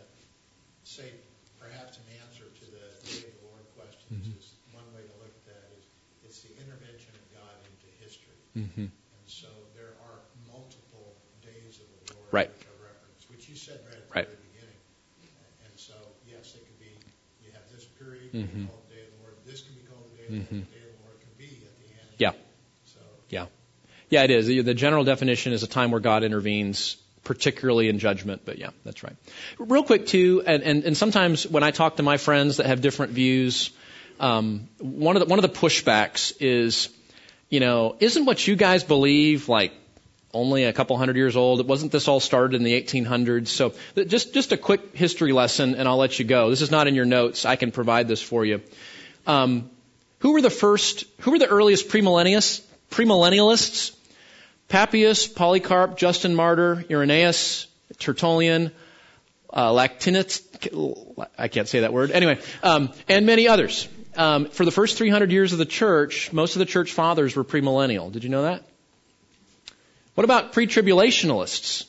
[0.84, 1.14] say,
[1.62, 4.34] perhaps an answer to the day of the Lord questions Mhm.
[4.42, 5.86] is one way to look at that is
[6.26, 8.34] it's the intervention of God into history.
[8.58, 8.90] Mm-hmm.
[8.90, 9.46] And so
[9.78, 10.18] there are
[10.50, 11.14] multiple
[11.46, 12.50] days of the Lord Right.
[12.50, 14.26] which are referenced, which you said right at the Right.
[14.26, 14.82] very beginning.
[15.70, 15.94] And so,
[16.26, 16.90] yes, it could be,
[17.46, 18.10] you have this period, Mhm.
[18.10, 18.48] called the day of the Lord.
[19.46, 20.48] This can be called the day of the Lord.
[20.48, 20.50] Mhm.
[20.50, 22.10] The day of the Lord can be at the end.
[22.18, 22.32] Yeah.
[22.86, 23.00] So
[23.30, 23.46] Yeah.
[24.10, 24.48] Yeah, it is.
[24.48, 28.70] The the general definition is a time where God intervenes, particularly in judgment, but yeah,
[28.84, 29.16] that's right.
[29.60, 32.82] Real quick too, and, and, and sometimes when I talk to my friends that have
[32.82, 33.70] different views,
[34.20, 36.90] um, one of the, one of the pushbacks is,
[37.50, 39.74] you know, isn't what you guys believe like
[40.34, 41.60] only a couple hundred years old?
[41.60, 43.48] It wasn't this all started in the 1800s?
[43.48, 46.50] So just, just a quick history lesson and I'll let you go.
[46.50, 47.46] This is not in your notes.
[47.46, 48.62] I can provide this for you.
[49.26, 49.70] Um,
[50.20, 52.62] who were the first, who were the earliest premillennialists?
[52.92, 53.96] Premillennialists?
[54.68, 57.68] Papias, Polycarp, Justin Martyr, Irenaeus,
[57.98, 58.72] Tertullian,
[59.52, 60.44] uh, Lactinus,
[61.38, 62.12] I can't say that word.
[62.12, 63.88] Anyway, um, and many others.
[64.16, 67.44] Um, for the first 300 years of the church, most of the church fathers were
[67.44, 68.12] premillennial.
[68.12, 68.64] Did you know that?
[70.20, 71.86] What about pre-tribulationists?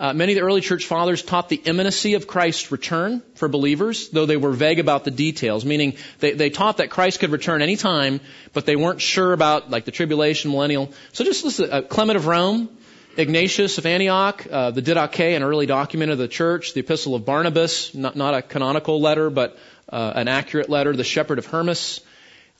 [0.00, 4.08] Uh, many of the early church fathers taught the imminency of Christ's return for believers,
[4.08, 7.60] though they were vague about the details, meaning they, they taught that Christ could return
[7.60, 8.20] any time,
[8.54, 10.90] but they weren't sure about like the tribulation, millennial.
[11.12, 12.70] So just listen, uh, Clement of Rome,
[13.18, 17.26] Ignatius of Antioch, uh, the Didache, an early document of the church, the Epistle of
[17.26, 19.58] Barnabas, not, not a canonical letter, but
[19.90, 22.00] uh, an accurate letter, the Shepherd of Hermas.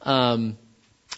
[0.02, 0.58] Um,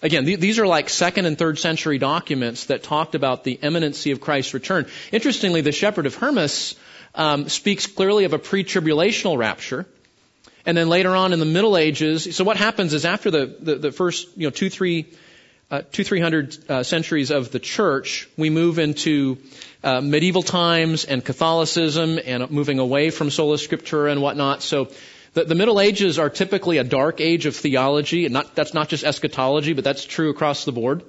[0.01, 4.13] Again, th- these are like second and third century documents that talked about the imminency
[4.13, 4.87] of Christ's return.
[5.11, 6.77] Interestingly, the Shepherd of Hermas
[7.15, 9.87] um, speaks clearly of a pre-tribulational rapture.
[10.67, 13.75] And then later on in the Middle Ages, so what happens is after the, the,
[13.77, 15.07] the first, you know, two, three,
[15.71, 19.39] uh, two, three hundred uh, centuries of the church, we move into
[19.83, 24.63] uh, medieval times and Catholicism and moving away from sola scriptura and whatnot.
[24.63, 24.91] So
[25.35, 28.89] the, the Middle Ages are typically a dark age of theology, and not, that's not
[28.89, 31.03] just eschatology, but that's true across the board.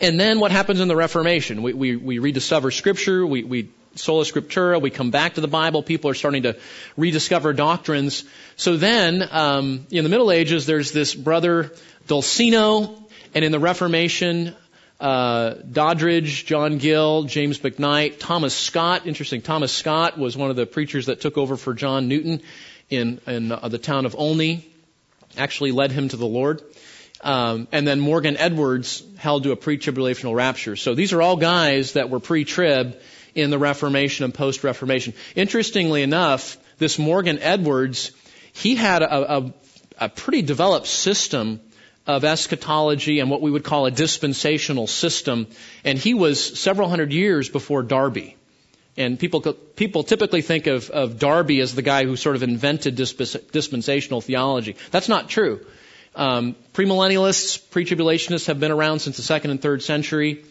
[0.00, 1.62] And then what happens in the Reformation?
[1.62, 5.82] We, we, we rediscover Scripture, we, we sola scriptura, we come back to the Bible,
[5.82, 6.56] people are starting to
[6.96, 8.24] rediscover doctrines.
[8.56, 11.72] So then, um, in the Middle Ages, there's this brother
[12.08, 12.98] Dolcino,
[13.34, 14.54] and in the Reformation,
[15.00, 19.06] uh, Doddridge, John Gill, James Macknight, Thomas Scott.
[19.06, 22.42] Interesting, Thomas Scott was one of the preachers that took over for John Newton
[22.92, 24.68] in, in uh, the town of Olney,
[25.36, 26.62] actually led him to the Lord.
[27.22, 30.76] Um, and then Morgan Edwards held to a pre-tribulational rapture.
[30.76, 33.00] So these are all guys that were pre-trib
[33.34, 35.14] in the Reformation and post-Reformation.
[35.36, 38.10] Interestingly enough, this Morgan Edwards,
[38.52, 39.54] he had a, a,
[39.98, 41.60] a pretty developed system
[42.06, 45.46] of eschatology and what we would call a dispensational system,
[45.84, 48.36] and he was several hundred years before Darby.
[48.96, 52.94] And people people typically think of, of Darby as the guy who sort of invented
[52.94, 54.76] dispens, dispensational theology.
[54.90, 55.64] That's not true.
[56.14, 60.44] Um, premillennialists, pre-tribulationists have been around since the second and third century.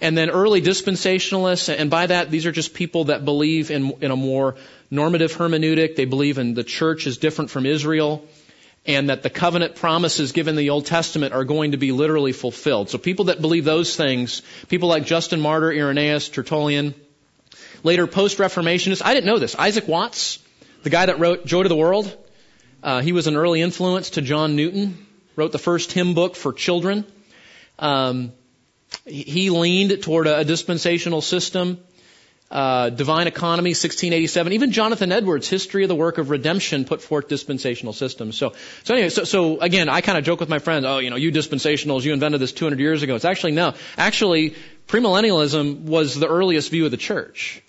[0.00, 4.10] And then early dispensationalists, and by that, these are just people that believe in, in
[4.10, 4.56] a more
[4.90, 5.94] normative hermeneutic.
[5.94, 8.26] They believe in the church is different from Israel,
[8.84, 12.90] and that the covenant promises given the Old Testament are going to be literally fulfilled.
[12.90, 16.94] So people that believe those things, people like Justin Martyr, Irenaeus, Tertullian,
[17.82, 19.54] later post-Reformationists, I didn't know this.
[19.54, 20.38] Isaac Watts,
[20.82, 22.16] the guy that wrote Joy to the World,
[22.82, 25.06] uh, he was an early influence to John Newton,
[25.36, 27.04] wrote the first hymn book for children.
[27.78, 28.32] Um,
[29.04, 31.78] he leaned toward a, dispensational system.
[32.50, 34.52] Uh, Divine Economy, 1687.
[34.52, 38.36] Even Jonathan Edwards' History of the Work of Redemption put forth dispensational systems.
[38.36, 38.52] So,
[38.84, 41.16] so anyway, so, so again, I kind of joke with my friends, oh, you know,
[41.16, 43.14] you dispensationals, you invented this 200 years ago.
[43.14, 43.72] It's actually no.
[43.96, 44.54] Actually,
[44.86, 47.62] premillennialism was the earliest view of the church.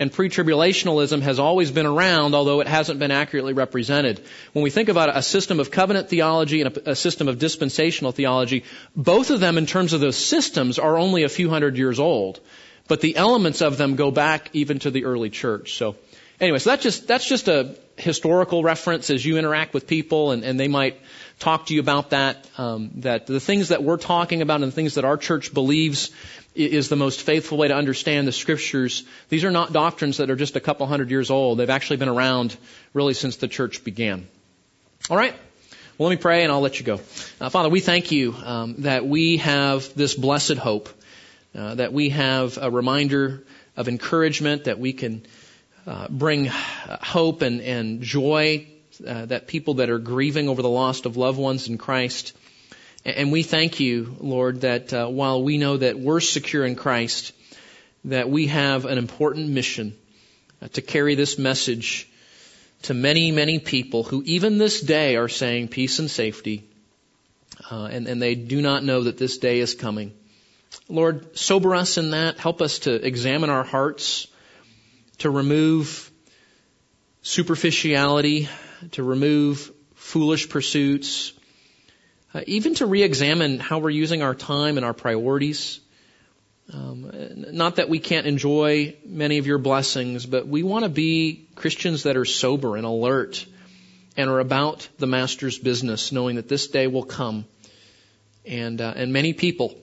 [0.00, 4.24] And pre-tribulationalism has always been around, although it hasn't been accurately represented.
[4.52, 8.62] When we think about a system of covenant theology and a, system of dispensational theology,
[8.94, 12.38] both of them in terms of those systems are only a few hundred years old.
[12.86, 15.76] But the elements of them go back even to the early church.
[15.76, 15.96] So
[16.40, 20.44] anyway, so that's just, that's just a historical reference as you interact with people and,
[20.44, 21.00] and they might
[21.40, 24.74] talk to you about that, um, that the things that we're talking about and the
[24.74, 26.10] things that our church believes
[26.58, 29.04] is the most faithful way to understand the scriptures.
[29.28, 31.58] These are not doctrines that are just a couple hundred years old.
[31.58, 32.56] They've actually been around
[32.92, 34.26] really since the church began.
[35.08, 35.34] All right.
[35.96, 37.00] Well, let me pray and I'll let you go.
[37.40, 40.88] Uh, Father, we thank you um, that we have this blessed hope,
[41.56, 43.44] uh, that we have a reminder
[43.76, 45.24] of encouragement, that we can
[45.86, 48.66] uh, bring hope and, and joy
[49.06, 52.36] uh, that people that are grieving over the loss of loved ones in Christ.
[53.08, 57.32] And we thank you, Lord, that uh, while we know that we're secure in Christ,
[58.04, 59.96] that we have an important mission
[60.60, 62.06] uh, to carry this message
[62.82, 66.68] to many, many people who even this day are saying peace and safety,
[67.70, 70.12] uh, and, and they do not know that this day is coming.
[70.88, 72.38] Lord, sober us in that.
[72.38, 74.26] Help us to examine our hearts,
[75.18, 76.10] to remove
[77.22, 78.50] superficiality,
[78.92, 81.32] to remove foolish pursuits,
[82.34, 85.80] uh, even to re-examine how we're using our time and our priorities.
[86.72, 87.10] Um,
[87.52, 92.02] not that we can't enjoy many of your blessings, but we want to be Christians
[92.02, 93.46] that are sober and alert
[94.18, 97.46] and are about the Master's business, knowing that this day will come,
[98.44, 99.78] and uh, and many people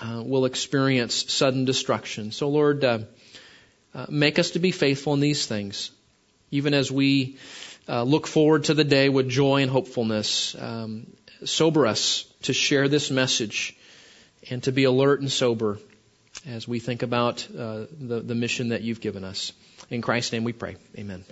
[0.00, 2.32] uh, will experience sudden destruction.
[2.32, 3.00] So, Lord, uh,
[3.94, 5.90] uh make us to be faithful in these things,
[6.50, 7.36] even as we
[7.88, 10.54] uh, look forward to the day with joy and hopefulness.
[10.58, 11.08] Um,
[11.44, 13.76] sober us to share this message
[14.50, 15.78] and to be alert and sober
[16.46, 19.52] as we think about uh, the, the mission that you've given us.
[19.90, 20.76] In Christ's name we pray.
[20.96, 21.24] Amen.